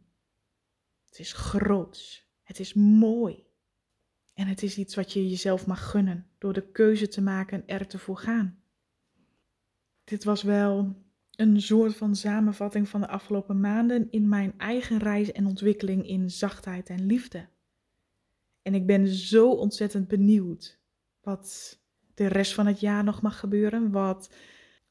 Het 1.05 1.19
is 1.19 1.33
groots, 1.33 2.29
het 2.43 2.59
is 2.59 2.73
mooi 2.73 3.45
en 4.33 4.47
het 4.47 4.63
is 4.63 4.77
iets 4.77 4.95
wat 4.95 5.13
je 5.13 5.29
jezelf 5.29 5.67
mag 5.67 5.89
gunnen 5.89 6.29
door 6.37 6.53
de 6.53 6.71
keuze 6.71 7.07
te 7.07 7.21
maken 7.21 7.67
er 7.67 7.87
te 7.87 7.99
voor 7.99 8.17
gaan. 8.17 8.63
Dit 10.03 10.23
was 10.23 10.43
wel 10.43 11.04
een 11.37 11.61
soort 11.61 11.95
van 11.95 12.15
samenvatting 12.15 12.89
van 12.89 13.01
de 13.01 13.07
afgelopen 13.07 13.59
maanden 13.59 14.07
in 14.11 14.29
mijn 14.29 14.53
eigen 14.57 14.97
reis 14.97 15.31
en 15.31 15.45
ontwikkeling 15.45 16.07
in 16.07 16.29
zachtheid 16.29 16.89
en 16.89 17.05
liefde. 17.05 17.47
En 18.61 18.73
ik 18.73 18.85
ben 18.85 19.07
zo 19.07 19.51
ontzettend 19.51 20.07
benieuwd 20.07 20.79
wat 21.21 21.79
de 22.13 22.27
rest 22.27 22.53
van 22.53 22.67
het 22.67 22.79
jaar 22.79 23.03
nog 23.03 23.21
mag 23.21 23.39
gebeuren. 23.39 23.91
Wat 23.91 24.33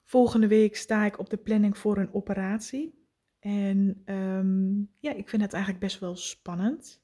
volgende 0.04 0.46
week 0.46 0.76
sta 0.76 1.04
ik 1.04 1.18
op 1.18 1.30
de 1.30 1.37
planning 1.37 1.78
voor 1.78 1.98
een 1.98 2.14
operatie. 2.14 3.02
En 3.38 4.02
um, 4.07 4.90
ja, 4.98 5.12
ik 5.12 5.28
vind 5.28 5.42
het 5.42 5.52
eigenlijk 5.52 5.85
best 5.85 5.98
wel 5.98 6.16
spannend. 6.16 7.02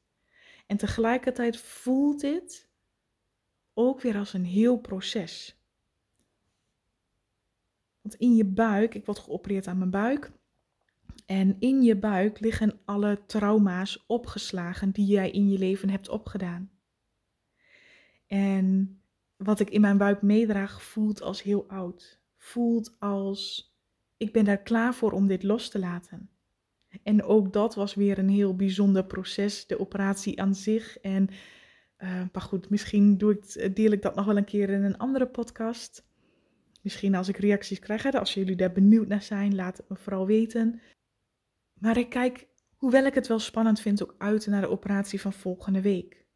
En 0.66 0.76
tegelijkertijd 0.76 1.56
voelt 1.56 2.20
dit 2.20 2.68
ook 3.74 4.00
weer 4.00 4.16
als 4.16 4.32
een 4.32 4.44
heel 4.44 4.78
proces. 4.78 5.59
Want 8.00 8.14
in 8.14 8.34
je 8.34 8.44
buik, 8.44 8.94
ik 8.94 9.06
word 9.06 9.18
geopereerd 9.18 9.66
aan 9.66 9.78
mijn 9.78 9.90
buik. 9.90 10.32
En 11.26 11.56
in 11.58 11.82
je 11.82 11.96
buik 11.96 12.40
liggen 12.40 12.80
alle 12.84 13.22
trauma's 13.26 14.04
opgeslagen 14.06 14.90
die 14.90 15.06
jij 15.06 15.30
in 15.30 15.48
je 15.48 15.58
leven 15.58 15.90
hebt 15.90 16.08
opgedaan. 16.08 16.70
En 18.26 18.98
wat 19.36 19.60
ik 19.60 19.70
in 19.70 19.80
mijn 19.80 19.98
buik 19.98 20.22
meedraag 20.22 20.82
voelt 20.82 21.22
als 21.22 21.42
heel 21.42 21.68
oud. 21.68 22.20
Voelt 22.36 22.96
als 22.98 23.70
ik 24.16 24.32
ben 24.32 24.44
daar 24.44 24.62
klaar 24.62 24.94
voor 24.94 25.12
om 25.12 25.26
dit 25.26 25.42
los 25.42 25.68
te 25.68 25.78
laten. 25.78 26.30
En 27.02 27.22
ook 27.22 27.52
dat 27.52 27.74
was 27.74 27.94
weer 27.94 28.18
een 28.18 28.28
heel 28.28 28.56
bijzonder 28.56 29.04
proces, 29.04 29.66
de 29.66 29.80
operatie 29.80 30.40
aan 30.40 30.54
zich. 30.54 30.98
En, 30.98 31.28
uh, 31.98 32.22
maar 32.32 32.42
goed, 32.42 32.70
misschien 32.70 33.18
doe 33.18 33.32
ik, 33.32 33.74
deel 33.76 33.90
ik 33.90 34.02
dat 34.02 34.14
nog 34.14 34.24
wel 34.24 34.36
een 34.36 34.44
keer 34.44 34.70
in 34.70 34.82
een 34.82 34.98
andere 34.98 35.26
podcast. 35.26 36.08
Misschien 36.80 37.14
als 37.14 37.28
ik 37.28 37.36
reacties 37.36 37.78
krijg, 37.78 38.02
hè, 38.02 38.10
als 38.10 38.34
jullie 38.34 38.56
daar 38.56 38.72
benieuwd 38.72 39.08
naar 39.08 39.22
zijn, 39.22 39.54
laat 39.54 39.76
het 39.76 39.88
me 39.88 39.96
vooral 39.96 40.26
weten. 40.26 40.80
Maar 41.74 41.96
ik 41.96 42.10
kijk, 42.10 42.48
hoewel 42.76 43.04
ik 43.04 43.14
het 43.14 43.26
wel 43.26 43.38
spannend 43.38 43.80
vind, 43.80 44.02
ook 44.02 44.14
uit 44.18 44.46
naar 44.46 44.60
de 44.60 44.70
operatie 44.70 45.20
van 45.20 45.32
volgende 45.32 45.80
week. 45.80 46.26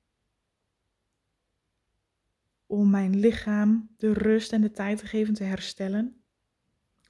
Om 2.67 2.91
mijn 2.91 3.19
lichaam 3.19 3.95
de 3.97 4.13
rust 4.13 4.53
en 4.53 4.61
de 4.61 4.71
tijd 4.71 4.99
te 4.99 5.07
geven 5.07 5.35
te 5.35 5.45
herstellen. 5.45 6.23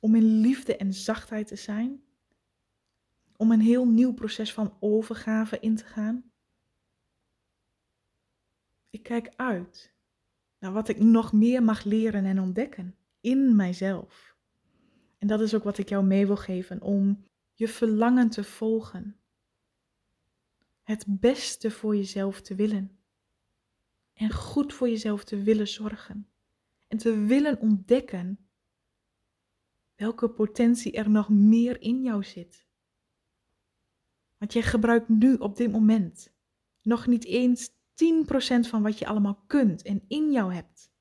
Om 0.01 0.15
in 0.15 0.41
liefde 0.41 0.77
en 0.77 0.93
zachtheid 0.93 1.47
te 1.47 1.57
zijn. 1.57 2.03
Om 3.37 3.53
een 3.53 3.61
heel 3.61 3.87
nieuw 3.87 4.13
proces 4.13 4.53
van 4.53 4.77
overgave 4.81 5.61
in 5.61 5.77
te 5.77 5.85
gaan. 5.85 6.31
Ik 8.91 9.03
kijk 9.03 9.33
uit 9.37 9.95
naar 10.59 10.73
wat 10.73 10.89
ik 10.89 10.99
nog 10.99 11.33
meer 11.33 11.63
mag 11.63 11.85
leren 11.85 12.25
en 12.25 12.41
ontdekken 12.41 12.95
in 13.25 13.57
mijzelf. 13.57 14.37
En 15.19 15.27
dat 15.27 15.41
is 15.41 15.55
ook 15.55 15.65
wat 15.65 15.79
ik 15.79 15.89
jou 15.89 16.05
mee 16.05 16.27
wil 16.27 16.37
geven, 16.37 16.83
om 16.83 17.25
je 17.53 17.69
verlangen 17.69 18.31
te 18.31 18.45
volgen. 18.45 19.17
Het 20.83 21.05
beste 21.09 21.71
voor 21.71 21.97
jezelf 21.97 22.41
te 22.41 22.55
willen. 22.55 22.99
En 24.13 24.31
goed 24.33 24.73
voor 24.73 24.89
jezelf 24.89 25.25
te 25.25 25.43
willen 25.43 25.69
zorgen. 25.69 26.29
En 26.89 26.99
te 26.99 27.19
willen 27.19 27.61
ontdekken 27.61 28.49
welke 29.95 30.31
potentie 30.31 30.93
er 30.93 31.11
nog 31.11 31.29
meer 31.29 31.81
in 31.81 32.03
jou 32.03 32.25
zit. 32.25 32.67
Want 34.37 34.53
jij 34.53 34.63
gebruikt 34.63 35.09
nu 35.09 35.35
op 35.35 35.57
dit 35.57 35.73
moment 35.73 36.33
nog 36.83 37.07
niet 37.07 37.25
eens 37.25 37.71
10% 37.71 37.75
van 38.61 38.83
wat 38.83 38.99
je 38.99 39.07
allemaal 39.07 39.45
kunt 39.47 39.83
en 39.83 40.05
in 40.09 40.33
jou 40.33 40.55
hebt. 40.55 40.93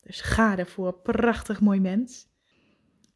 Dus 0.00 0.20
ga 0.20 0.58
ervoor, 0.58 0.92
prachtig 0.92 1.60
mooi 1.60 1.80
mens. 1.80 2.28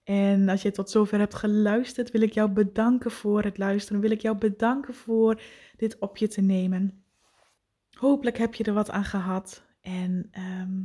En 0.05 0.49
als 0.49 0.63
je 0.63 0.71
tot 0.71 0.91
zover 0.91 1.19
hebt 1.19 1.35
geluisterd, 1.35 2.11
wil 2.11 2.21
ik 2.21 2.33
jou 2.33 2.51
bedanken 2.51 3.11
voor 3.11 3.43
het 3.43 3.59
luisteren. 3.59 4.01
Wil 4.01 4.11
ik 4.11 4.21
jou 4.21 4.37
bedanken 4.37 4.95
voor 4.95 5.43
dit 5.77 5.99
op 5.99 6.17
je 6.17 6.29
te 6.29 6.41
nemen. 6.41 7.05
Hopelijk 7.91 8.39
heb 8.39 8.55
je 8.55 8.65
er 8.65 8.73
wat 8.73 8.91
aan 8.91 9.05
gehad. 9.05 9.65
En 9.81 10.29
ehm, 10.31 10.83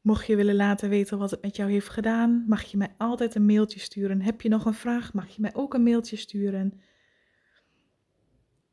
mocht 0.00 0.26
je 0.26 0.36
willen 0.36 0.54
laten 0.54 0.88
weten 0.88 1.18
wat 1.18 1.30
het 1.30 1.42
met 1.42 1.56
jou 1.56 1.70
heeft 1.70 1.88
gedaan, 1.88 2.44
mag 2.46 2.62
je 2.62 2.76
mij 2.76 2.94
altijd 2.98 3.34
een 3.34 3.46
mailtje 3.46 3.80
sturen. 3.80 4.22
Heb 4.22 4.40
je 4.40 4.48
nog 4.48 4.64
een 4.64 4.74
vraag, 4.74 5.12
mag 5.12 5.28
je 5.28 5.40
mij 5.40 5.54
ook 5.54 5.74
een 5.74 5.82
mailtje 5.82 6.16
sturen. 6.16 6.80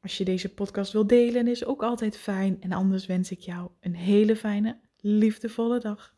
Als 0.02 0.18
je 0.18 0.26
deze 0.26 0.54
podcast 0.54 0.92
wil 0.92 1.08
delen, 1.08 1.48
is 1.48 1.66
ook 1.66 1.84
altijd 1.84 2.18
fijn. 2.18 2.62
En 2.62 2.72
anders 2.72 3.06
wens 3.06 3.32
ik 3.32 3.40
jou 3.40 3.70
een 3.80 3.96
hele 3.96 4.36
fijne 4.36 4.80
liefdevolle 5.02 5.80
dag. 5.80 6.14